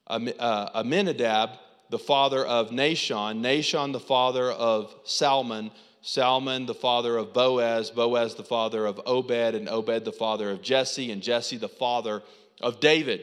uh, 0.09 0.71
Aminadab, 0.75 1.51
the 1.91 1.99
father 1.99 2.45
of 2.45 2.71
Nahshon, 2.71 3.41
Nahshon 3.41 3.93
the 3.93 4.01
father 4.01 4.51
of 4.51 4.95
Salmon, 5.05 5.71
Salmon 6.03 6.67
the 6.67 6.75
father 6.75 7.17
of 7.17 7.33
Boaz, 7.33 7.91
Boaz 7.91 8.35
the 8.35 8.45
father 8.45 8.87
of 8.87 9.01
Obed, 9.07 9.55
and 9.55 9.69
Obed 9.69 10.05
the 10.05 10.13
father 10.13 10.51
of 10.51 10.63
Jesse, 10.63 11.11
and 11.11 11.23
Jesse 11.23 11.57
the 11.57 11.69
father 11.69 12.23
of 12.61 12.81
David. 12.81 13.23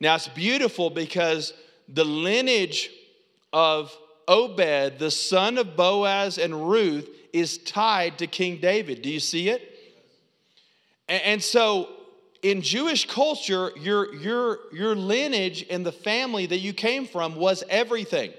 Now 0.00 0.14
it's 0.14 0.28
beautiful 0.28 0.90
because 0.90 1.52
the 1.88 2.04
lineage 2.04 2.90
of 3.52 3.96
Obed, 4.28 4.98
the 4.98 5.10
son 5.10 5.58
of 5.58 5.76
Boaz 5.76 6.38
and 6.38 6.68
Ruth, 6.68 7.08
is 7.32 7.58
tied 7.58 8.18
to 8.18 8.26
King 8.26 8.58
David. 8.60 9.02
Do 9.02 9.10
you 9.10 9.20
see 9.20 9.48
it? 9.48 9.68
And 11.08 11.42
so 11.42 11.88
in 12.42 12.60
Jewish 12.60 13.06
culture, 13.06 13.70
your, 13.76 14.14
your, 14.14 14.58
your 14.72 14.96
lineage 14.96 15.64
and 15.70 15.86
the 15.86 15.92
family 15.92 16.46
that 16.46 16.58
you 16.58 16.72
came 16.72 17.06
from 17.06 17.36
was 17.36 17.62
everything. 17.68 18.32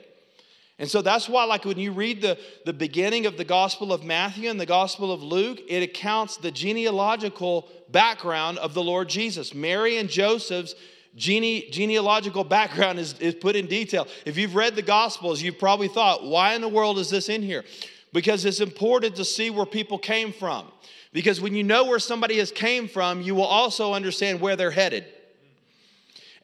And 0.80 0.90
so 0.90 1.02
that's 1.02 1.30
why, 1.30 1.46
like 1.46 1.66
when 1.66 1.78
you 1.78 1.92
read 1.92 2.22
the, 2.22 2.38
the 2.66 2.74
beginning 2.74 3.26
of 3.26 3.38
the 3.38 3.46
Gospel 3.46 3.94
of 3.94 4.04
Matthew 4.04 4.50
and 4.50 4.60
the 4.60 4.66
Gospel 4.66 5.12
of 5.12 5.22
Luke, 5.22 5.60
it 5.70 5.84
accounts 5.84 6.38
the 6.38 6.52
genealogical 6.52 7.70
background 7.92 8.58
of 8.58 8.74
the 8.74 8.84
Lord 8.84 9.08
Jesus. 9.08 9.54
Mary 9.54 9.98
and 9.98 10.10
Joseph's 10.10 10.74
gene, 11.16 11.72
genealogical 11.72 12.44
background 12.44 13.00
is, 13.00 13.14
is 13.20 13.36
put 13.36 13.56
in 13.56 13.68
detail. 13.68 14.08
If 14.26 14.38
you've 14.38 14.56
read 14.56 14.76
the 14.76 14.82
Gospels, 14.82 15.42
you've 15.42 15.60
probably 15.60 15.88
thought, 15.88 16.24
why 16.24 16.54
in 16.54 16.62
the 16.62 16.70
world 16.70 16.98
is 16.98 17.10
this 17.10 17.30
in 17.30 17.42
here? 17.42 17.64
Because 18.12 18.46
it's 18.46 18.60
important 18.60 19.16
to 19.16 19.26
see 19.26 19.50
where 19.50 19.66
people 19.66 19.98
came 19.98 20.32
from. 20.32 20.68
Because 21.12 21.40
when 21.40 21.56
you 21.56 21.64
know 21.64 21.86
where 21.86 22.00
somebody 22.00 22.38
has 22.40 22.52
came 22.52 22.88
from, 22.88 23.22
you 23.22 23.36
will 23.36 23.44
also 23.44 23.94
understand 23.94 24.42
where 24.42 24.56
they're 24.56 24.72
headed. 24.72 25.06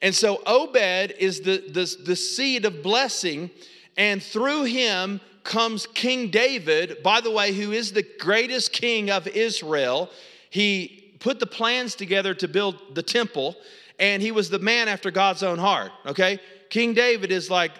And 0.02 0.16
so 0.16 0.42
Obed 0.46 1.14
is 1.20 1.42
the, 1.42 1.64
the, 1.68 2.04
the 2.06 2.16
seed 2.16 2.66
of 2.66 2.82
blessing, 2.84 3.50
and 3.98 4.24
through 4.24 4.64
him 4.64 5.20
comes 5.44 5.88
King 5.88 6.30
David, 6.30 7.02
by 7.04 7.22
the 7.22 7.32
way, 7.32 7.52
who 7.54 7.72
is 7.72 7.92
the 7.92 8.06
greatest 8.20 8.72
king 8.72 9.10
of 9.10 9.28
Israel. 9.28 10.10
He 10.50 11.16
put 11.20 11.40
the 11.40 11.48
plans 11.48 11.96
together 11.96 12.34
to 12.36 12.48
build 12.48 12.96
the 12.96 13.04
temple, 13.04 13.56
and 14.00 14.21
he 14.21 14.31
was 14.31 14.50
the 14.50 14.60
man 14.60 14.87
after 14.87 15.12
God's 15.12 15.43
own 15.43 15.60
heart, 15.60 15.91
okay? 16.06 16.39
King 16.69 16.93
David 16.93 17.31
is 17.31 17.50
like 17.50 17.71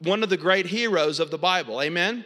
one 0.00 0.22
of 0.22 0.28
the 0.28 0.36
great 0.36 0.66
heroes 0.66 1.18
of 1.18 1.30
the 1.30 1.38
Bible, 1.38 1.80
amen? 1.80 2.24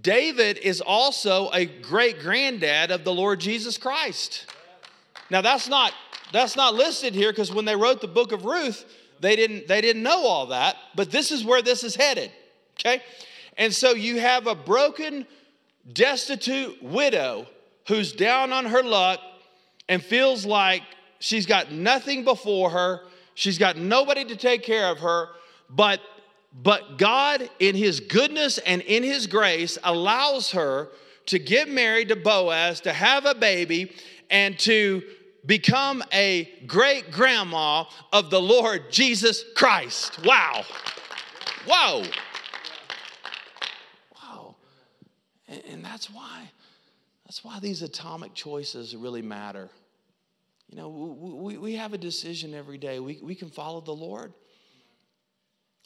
David 0.00 0.58
is 0.58 0.80
also 0.80 1.50
a 1.50 1.66
great 1.66 2.20
granddad 2.20 2.90
of 2.90 3.04
the 3.04 3.12
Lord 3.12 3.40
Jesus 3.40 3.76
Christ. 3.76 4.46
Now 5.30 5.40
that's 5.40 5.68
not 5.68 5.92
that's 6.30 6.56
not 6.56 6.74
listed 6.74 7.14
here 7.14 7.32
because 7.32 7.52
when 7.52 7.64
they 7.64 7.74
wrote 7.74 8.00
the 8.00 8.08
book 8.08 8.32
of 8.32 8.44
Ruth, 8.44 8.84
they 9.20 9.34
didn't 9.34 9.66
they 9.66 9.80
didn't 9.80 10.02
know 10.02 10.24
all 10.26 10.46
that, 10.46 10.76
but 10.94 11.10
this 11.10 11.32
is 11.32 11.44
where 11.44 11.62
this 11.62 11.82
is 11.82 11.96
headed. 11.96 12.30
Okay? 12.78 13.02
And 13.56 13.74
so 13.74 13.90
you 13.90 14.20
have 14.20 14.46
a 14.46 14.54
broken, 14.54 15.26
destitute 15.92 16.80
widow 16.80 17.46
who's 17.88 18.12
down 18.12 18.52
on 18.52 18.66
her 18.66 18.84
luck 18.84 19.18
and 19.88 20.02
feels 20.02 20.46
like 20.46 20.82
she's 21.18 21.46
got 21.46 21.72
nothing 21.72 22.24
before 22.24 22.70
her, 22.70 23.02
she's 23.34 23.58
got 23.58 23.76
nobody 23.76 24.24
to 24.24 24.36
take 24.36 24.62
care 24.62 24.88
of 24.88 24.98
her, 25.00 25.28
but 25.70 26.00
but 26.62 26.98
God, 26.98 27.48
in 27.58 27.74
His 27.74 28.00
goodness 28.00 28.58
and 28.58 28.82
in 28.82 29.02
His 29.02 29.26
grace, 29.26 29.78
allows 29.84 30.52
her 30.52 30.88
to 31.26 31.38
get 31.38 31.68
married 31.68 32.08
to 32.08 32.16
Boaz, 32.16 32.80
to 32.80 32.92
have 32.92 33.26
a 33.26 33.34
baby, 33.34 33.92
and 34.30 34.58
to 34.60 35.02
become 35.44 36.02
a 36.12 36.44
great 36.66 37.10
grandma 37.10 37.84
of 38.12 38.30
the 38.30 38.40
Lord 38.40 38.90
Jesus 38.90 39.44
Christ. 39.54 40.24
Wow. 40.24 40.64
Whoa. 41.66 42.04
Wow. 44.14 44.56
And, 45.48 45.62
and 45.70 45.84
that's 45.84 46.10
why, 46.10 46.50
that's 47.24 47.44
why 47.44 47.60
these 47.60 47.82
atomic 47.82 48.34
choices 48.34 48.96
really 48.96 49.22
matter. 49.22 49.70
You 50.68 50.76
know, 50.76 50.88
we, 50.88 51.56
we 51.56 51.74
have 51.76 51.94
a 51.94 51.98
decision 51.98 52.54
every 52.54 52.78
day. 52.78 53.00
We, 53.00 53.18
we 53.22 53.34
can 53.34 53.48
follow 53.48 53.80
the 53.80 53.92
Lord 53.92 54.32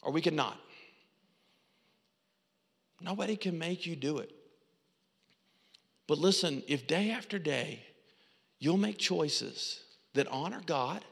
or 0.01 0.11
we 0.11 0.21
can 0.21 0.35
not. 0.35 0.59
Nobody 3.01 3.35
can 3.35 3.57
make 3.57 3.85
you 3.85 3.95
do 3.95 4.19
it. 4.19 4.31
But 6.07 6.17
listen, 6.17 6.63
if 6.67 6.85
day 6.87 7.11
after 7.11 7.39
day 7.39 7.81
you'll 8.59 8.77
make 8.77 8.97
choices 8.97 9.79
that 10.13 10.27
honor 10.27 10.61
God, 10.65 11.03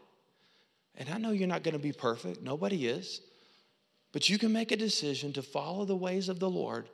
and 0.96 1.10
I 1.10 1.18
know 1.18 1.32
you're 1.32 1.48
not 1.48 1.64
going 1.64 1.74
to 1.74 1.80
be 1.80 1.94
perfect, 1.94 2.42
nobody 2.42 2.88
is, 2.88 3.22
but 4.12 4.30
you 4.30 4.38
can 4.38 4.52
make 4.52 4.72
a 4.72 4.78
decision 4.78 5.32
to 5.34 5.42
follow 5.42 5.86
the 5.86 5.96
ways 5.96 6.28
of 6.28 6.40
the 6.40 6.50
Lord, 6.50 6.90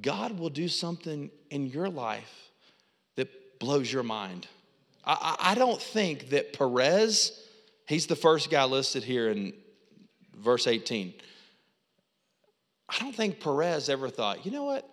God 0.00 0.38
will 0.38 0.50
do 0.50 0.68
something 0.68 1.30
in 1.50 1.66
your 1.66 1.88
life 1.88 2.50
that 3.16 3.58
blows 3.58 3.92
your 3.92 4.02
mind. 4.02 4.46
I, 5.06 5.36
I, 5.38 5.54
don't 5.54 5.80
think 5.80 6.30
that 6.30 6.52
Perez, 6.52 7.40
he's 7.86 8.06
the 8.06 8.16
first 8.16 8.50
guy 8.50 8.64
listed 8.64 9.04
here 9.04 9.30
in 9.30 9.52
verse 10.34 10.66
18. 10.66 11.14
I 12.88 12.98
don't 12.98 13.14
think 13.14 13.40
Perez 13.40 13.88
ever 13.88 14.08
thought, 14.08 14.44
you 14.44 14.50
know 14.50 14.64
what? 14.64 14.88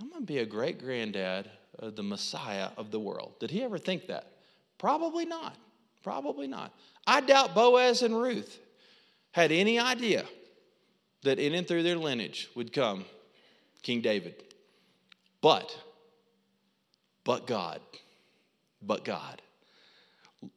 I'm 0.00 0.08
going 0.08 0.22
to 0.22 0.26
be 0.26 0.38
a 0.38 0.46
great 0.46 0.82
granddad 0.82 1.50
of 1.78 1.96
the 1.96 2.02
Messiah 2.02 2.68
of 2.76 2.90
the 2.90 3.00
world. 3.00 3.34
Did 3.40 3.50
he 3.50 3.62
ever 3.62 3.78
think 3.78 4.08
that? 4.08 4.32
Probably 4.78 5.24
not. 5.24 5.56
Probably 6.02 6.46
not. 6.46 6.74
I 7.06 7.20
doubt 7.20 7.54
Boaz 7.54 8.02
and 8.02 8.20
Ruth 8.20 8.58
had 9.32 9.52
any 9.52 9.78
idea 9.78 10.24
that 11.22 11.38
in 11.38 11.54
and 11.54 11.66
through 11.66 11.84
their 11.84 11.96
lineage 11.96 12.50
would 12.54 12.72
come 12.72 13.04
King 13.82 14.00
David. 14.00 14.34
But, 15.40 15.76
but 17.24 17.46
God, 17.46 17.80
but 18.86 19.04
God. 19.04 19.42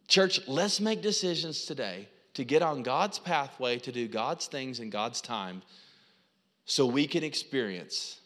Church, 0.07 0.39
let's 0.47 0.79
make 0.79 1.01
decisions 1.01 1.65
today 1.65 2.07
to 2.33 2.43
get 2.43 2.61
on 2.61 2.83
God's 2.83 3.19
pathway 3.19 3.79
to 3.79 3.91
do 3.91 4.07
God's 4.07 4.47
things 4.47 4.79
in 4.79 4.89
God's 4.89 5.21
time 5.21 5.61
so 6.65 6.85
we 6.85 7.07
can 7.07 7.23
experience 7.23 8.19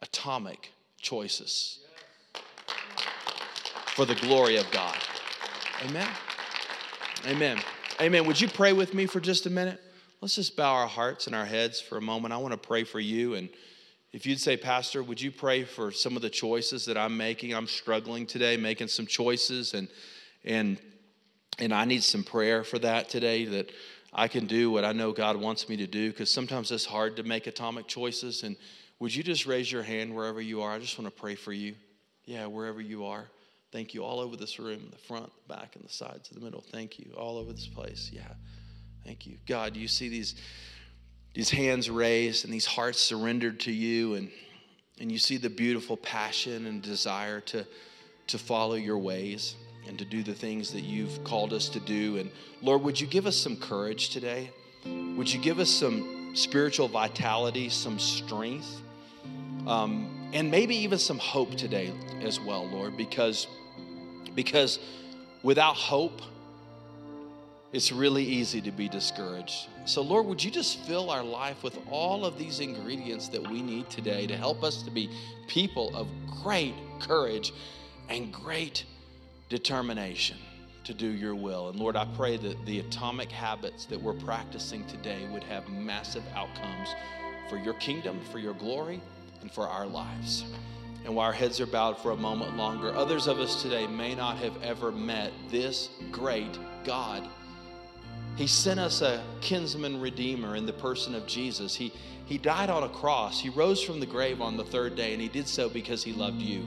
atomic 0.00 0.72
choices 1.00 1.80
for 3.94 4.04
the 4.04 4.14
glory 4.16 4.56
of 4.56 4.70
God. 4.70 4.96
Amen. 5.84 6.08
Amen. 7.26 7.58
Amen. 8.00 8.26
Would 8.26 8.40
you 8.40 8.48
pray 8.48 8.72
with 8.72 8.92
me 8.92 9.06
for 9.06 9.20
just 9.20 9.46
a 9.46 9.50
minute? 9.50 9.80
Let's 10.20 10.34
just 10.34 10.56
bow 10.56 10.74
our 10.74 10.86
hearts 10.86 11.26
and 11.26 11.34
our 11.34 11.44
heads 11.44 11.80
for 11.80 11.96
a 11.96 12.00
moment. 12.00 12.34
I 12.34 12.36
want 12.36 12.52
to 12.52 12.58
pray 12.58 12.84
for 12.84 13.00
you. 13.00 13.34
And 13.34 13.48
if 14.16 14.24
you'd 14.24 14.40
say, 14.40 14.56
Pastor, 14.56 15.02
would 15.02 15.20
you 15.20 15.30
pray 15.30 15.64
for 15.64 15.92
some 15.92 16.16
of 16.16 16.22
the 16.22 16.30
choices 16.30 16.86
that 16.86 16.96
I'm 16.96 17.18
making? 17.18 17.52
I'm 17.52 17.66
struggling 17.66 18.24
today, 18.24 18.56
making 18.56 18.88
some 18.88 19.06
choices, 19.06 19.74
and 19.74 19.88
and 20.42 20.78
and 21.58 21.70
I 21.70 21.84
need 21.84 22.02
some 22.02 22.24
prayer 22.24 22.64
for 22.64 22.78
that 22.78 23.10
today 23.10 23.44
that 23.44 23.70
I 24.14 24.28
can 24.28 24.46
do 24.46 24.70
what 24.70 24.86
I 24.86 24.92
know 24.92 25.12
God 25.12 25.36
wants 25.36 25.68
me 25.68 25.76
to 25.76 25.86
do 25.86 26.10
because 26.10 26.30
sometimes 26.30 26.72
it's 26.72 26.86
hard 26.86 27.16
to 27.16 27.24
make 27.24 27.46
atomic 27.46 27.88
choices. 27.88 28.42
And 28.42 28.56
would 29.00 29.14
you 29.14 29.22
just 29.22 29.44
raise 29.44 29.70
your 29.70 29.82
hand 29.82 30.16
wherever 30.16 30.40
you 30.40 30.62
are? 30.62 30.72
I 30.72 30.78
just 30.78 30.98
want 30.98 31.14
to 31.14 31.20
pray 31.20 31.34
for 31.34 31.52
you. 31.52 31.74
Yeah, 32.24 32.46
wherever 32.46 32.80
you 32.80 33.04
are. 33.04 33.26
Thank 33.70 33.92
you. 33.92 34.02
All 34.02 34.20
over 34.20 34.34
this 34.34 34.58
room, 34.58 34.88
the 34.90 34.98
front, 34.98 35.30
the 35.46 35.54
back, 35.54 35.76
and 35.76 35.84
the 35.84 35.92
sides, 35.92 36.30
of 36.30 36.38
the 36.38 36.42
middle. 36.42 36.64
Thank 36.72 36.98
you. 36.98 37.12
All 37.18 37.36
over 37.36 37.52
this 37.52 37.68
place. 37.68 38.08
Yeah. 38.10 38.22
Thank 39.04 39.26
you. 39.26 39.36
God, 39.46 39.76
you 39.76 39.88
see 39.88 40.08
these, 40.08 40.36
these 41.36 41.50
hands 41.50 41.90
raised 41.90 42.46
and 42.46 42.54
these 42.54 42.64
hearts 42.64 42.98
surrendered 42.98 43.60
to 43.60 43.70
you, 43.70 44.14
and, 44.14 44.30
and 44.98 45.12
you 45.12 45.18
see 45.18 45.36
the 45.36 45.50
beautiful 45.50 45.94
passion 45.98 46.64
and 46.64 46.80
desire 46.80 47.42
to, 47.42 47.66
to 48.28 48.38
follow 48.38 48.74
your 48.74 48.96
ways 48.96 49.54
and 49.86 49.98
to 49.98 50.06
do 50.06 50.22
the 50.22 50.32
things 50.32 50.72
that 50.72 50.80
you've 50.80 51.22
called 51.24 51.52
us 51.52 51.68
to 51.68 51.78
do. 51.80 52.16
And 52.16 52.30
Lord, 52.62 52.82
would 52.84 52.98
you 52.98 53.06
give 53.06 53.26
us 53.26 53.36
some 53.36 53.54
courage 53.54 54.08
today? 54.08 54.50
Would 54.86 55.30
you 55.30 55.38
give 55.38 55.58
us 55.58 55.68
some 55.68 56.32
spiritual 56.34 56.88
vitality, 56.88 57.68
some 57.68 57.98
strength, 57.98 58.80
um, 59.66 60.30
and 60.32 60.50
maybe 60.50 60.74
even 60.74 60.98
some 60.98 61.18
hope 61.18 61.54
today 61.54 61.92
as 62.22 62.40
well, 62.40 62.66
Lord? 62.66 62.96
Because, 62.96 63.46
because 64.34 64.78
without 65.42 65.76
hope, 65.76 66.22
it's 67.76 67.92
really 67.92 68.24
easy 68.24 68.60
to 68.62 68.72
be 68.72 68.88
discouraged. 68.88 69.68
So, 69.84 70.00
Lord, 70.00 70.26
would 70.26 70.42
you 70.42 70.50
just 70.50 70.80
fill 70.80 71.10
our 71.10 71.22
life 71.22 71.62
with 71.62 71.78
all 71.90 72.24
of 72.24 72.38
these 72.38 72.60
ingredients 72.60 73.28
that 73.28 73.48
we 73.48 73.60
need 73.62 73.90
today 73.90 74.26
to 74.26 74.36
help 74.36 74.64
us 74.64 74.82
to 74.82 74.90
be 74.90 75.10
people 75.46 75.94
of 75.94 76.08
great 76.42 76.74
courage 77.00 77.52
and 78.08 78.32
great 78.32 78.84
determination 79.48 80.38
to 80.84 80.94
do 80.94 81.06
your 81.06 81.34
will. 81.34 81.68
And 81.68 81.78
Lord, 81.78 81.96
I 81.96 82.06
pray 82.16 82.36
that 82.38 82.64
the 82.64 82.80
atomic 82.80 83.30
habits 83.30 83.84
that 83.86 84.00
we're 84.00 84.14
practicing 84.14 84.86
today 84.86 85.26
would 85.32 85.44
have 85.44 85.68
massive 85.68 86.22
outcomes 86.34 86.94
for 87.50 87.58
your 87.58 87.74
kingdom, 87.74 88.20
for 88.32 88.38
your 88.38 88.54
glory, 88.54 89.00
and 89.42 89.50
for 89.50 89.68
our 89.68 89.86
lives. 89.86 90.44
And 91.04 91.14
while 91.14 91.26
our 91.26 91.32
heads 91.32 91.60
are 91.60 91.66
bowed 91.66 91.98
for 91.98 92.12
a 92.12 92.16
moment 92.16 92.56
longer, 92.56 92.94
others 92.94 93.26
of 93.26 93.38
us 93.38 93.62
today 93.62 93.86
may 93.86 94.14
not 94.14 94.38
have 94.38 94.62
ever 94.62 94.90
met 94.90 95.32
this 95.50 95.90
great 96.10 96.58
God. 96.84 97.28
He 98.36 98.46
sent 98.46 98.78
us 98.78 99.00
a 99.00 99.24
kinsman 99.40 100.00
redeemer 100.00 100.56
in 100.56 100.66
the 100.66 100.72
person 100.72 101.14
of 101.14 101.26
Jesus. 101.26 101.74
He, 101.74 101.92
he 102.26 102.36
died 102.36 102.68
on 102.68 102.82
a 102.82 102.88
cross. 102.88 103.40
He 103.40 103.48
rose 103.48 103.82
from 103.82 103.98
the 103.98 104.06
grave 104.06 104.42
on 104.42 104.56
the 104.56 104.64
third 104.64 104.94
day, 104.94 105.14
and 105.14 105.22
he 105.22 105.28
did 105.28 105.48
so 105.48 105.68
because 105.68 106.04
he 106.04 106.12
loved 106.12 106.40
you. 106.40 106.62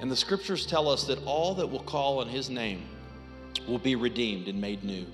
And 0.00 0.10
the 0.10 0.16
scriptures 0.16 0.64
tell 0.64 0.88
us 0.88 1.04
that 1.04 1.18
all 1.24 1.54
that 1.54 1.66
will 1.66 1.82
call 1.82 2.20
on 2.20 2.28
his 2.28 2.48
name 2.48 2.86
will 3.66 3.78
be 3.78 3.96
redeemed 3.96 4.46
and 4.46 4.60
made 4.60 4.84
new. 4.84 5.06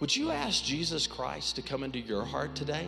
Would 0.00 0.14
you 0.14 0.30
ask 0.30 0.64
Jesus 0.64 1.06
Christ 1.06 1.56
to 1.56 1.62
come 1.62 1.82
into 1.82 1.98
your 1.98 2.24
heart 2.24 2.54
today? 2.54 2.86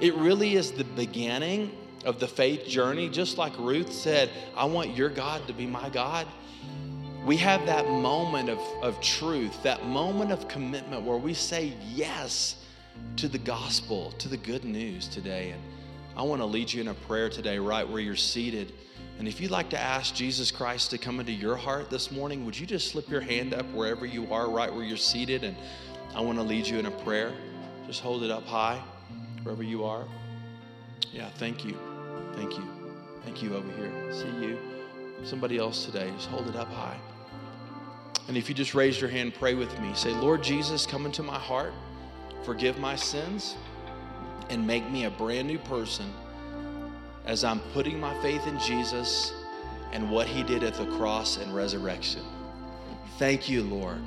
It 0.00 0.14
really 0.14 0.54
is 0.54 0.72
the 0.72 0.84
beginning 0.84 1.72
of 2.04 2.20
the 2.20 2.28
faith 2.28 2.66
journey, 2.66 3.08
just 3.08 3.36
like 3.36 3.52
Ruth 3.58 3.92
said, 3.92 4.30
I 4.56 4.64
want 4.64 4.96
your 4.96 5.08
God 5.08 5.46
to 5.48 5.52
be 5.52 5.66
my 5.66 5.88
God. 5.90 6.26
We 7.24 7.36
have 7.36 7.66
that 7.66 7.88
moment 7.88 8.48
of, 8.48 8.58
of 8.82 9.00
truth, 9.00 9.62
that 9.62 9.86
moment 9.86 10.32
of 10.32 10.48
commitment 10.48 11.02
where 11.04 11.16
we 11.16 11.34
say 11.34 11.72
yes 11.94 12.56
to 13.16 13.28
the 13.28 13.38
gospel, 13.38 14.10
to 14.18 14.28
the 14.28 14.36
good 14.36 14.64
news 14.64 15.06
today. 15.06 15.50
And 15.50 15.62
I 16.16 16.22
want 16.22 16.40
to 16.40 16.46
lead 16.46 16.72
you 16.72 16.80
in 16.80 16.88
a 16.88 16.94
prayer 16.94 17.28
today, 17.28 17.58
right 17.58 17.88
where 17.88 18.00
you're 18.00 18.16
seated. 18.16 18.72
And 19.20 19.28
if 19.28 19.40
you'd 19.40 19.52
like 19.52 19.70
to 19.70 19.78
ask 19.78 20.16
Jesus 20.16 20.50
Christ 20.50 20.90
to 20.90 20.98
come 20.98 21.20
into 21.20 21.30
your 21.30 21.54
heart 21.54 21.90
this 21.90 22.10
morning, 22.10 22.44
would 22.44 22.58
you 22.58 22.66
just 22.66 22.88
slip 22.88 23.08
your 23.08 23.20
hand 23.20 23.54
up 23.54 23.66
wherever 23.72 24.04
you 24.04 24.32
are, 24.32 24.50
right 24.50 24.72
where 24.72 24.84
you're 24.84 24.96
seated? 24.96 25.44
And 25.44 25.56
I 26.16 26.20
want 26.20 26.38
to 26.38 26.44
lead 26.44 26.66
you 26.66 26.78
in 26.78 26.86
a 26.86 26.90
prayer. 26.90 27.32
Just 27.86 28.02
hold 28.02 28.24
it 28.24 28.32
up 28.32 28.44
high, 28.46 28.82
wherever 29.44 29.62
you 29.62 29.84
are. 29.84 30.04
Yeah, 31.12 31.28
thank 31.36 31.64
you. 31.64 31.78
Thank 32.34 32.58
you. 32.58 32.64
Thank 33.24 33.44
you 33.44 33.54
over 33.54 33.70
here. 33.72 34.12
See 34.12 34.44
you. 34.44 34.58
Somebody 35.22 35.58
else 35.58 35.84
today. 35.84 36.10
Just 36.16 36.28
hold 36.28 36.48
it 36.48 36.56
up 36.56 36.68
high. 36.72 36.98
And 38.28 38.36
if 38.36 38.48
you 38.48 38.54
just 38.54 38.74
raise 38.74 39.00
your 39.00 39.10
hand, 39.10 39.34
pray 39.34 39.54
with 39.54 39.78
me. 39.80 39.92
Say, 39.94 40.12
Lord 40.12 40.42
Jesus, 40.42 40.86
come 40.86 41.06
into 41.06 41.22
my 41.22 41.38
heart, 41.38 41.72
forgive 42.44 42.78
my 42.78 42.96
sins, 42.96 43.56
and 44.48 44.66
make 44.66 44.88
me 44.90 45.04
a 45.04 45.10
brand 45.10 45.48
new 45.48 45.58
person 45.58 46.12
as 47.26 47.44
I'm 47.44 47.60
putting 47.72 48.00
my 48.00 48.14
faith 48.22 48.46
in 48.46 48.58
Jesus 48.58 49.32
and 49.92 50.10
what 50.10 50.26
he 50.26 50.42
did 50.42 50.62
at 50.62 50.74
the 50.74 50.86
cross 50.96 51.36
and 51.36 51.54
resurrection. 51.54 52.22
Thank 53.18 53.48
you, 53.48 53.62
Lord, 53.62 54.00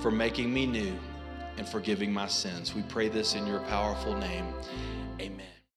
for 0.00 0.10
making 0.10 0.52
me 0.52 0.66
new 0.66 0.96
and 1.58 1.68
forgiving 1.68 2.12
my 2.12 2.28
sins. 2.28 2.74
We 2.74 2.82
pray 2.82 3.08
this 3.08 3.34
in 3.34 3.46
your 3.46 3.60
powerful 3.60 4.16
name. 4.16 4.46
Amen. 5.20 5.55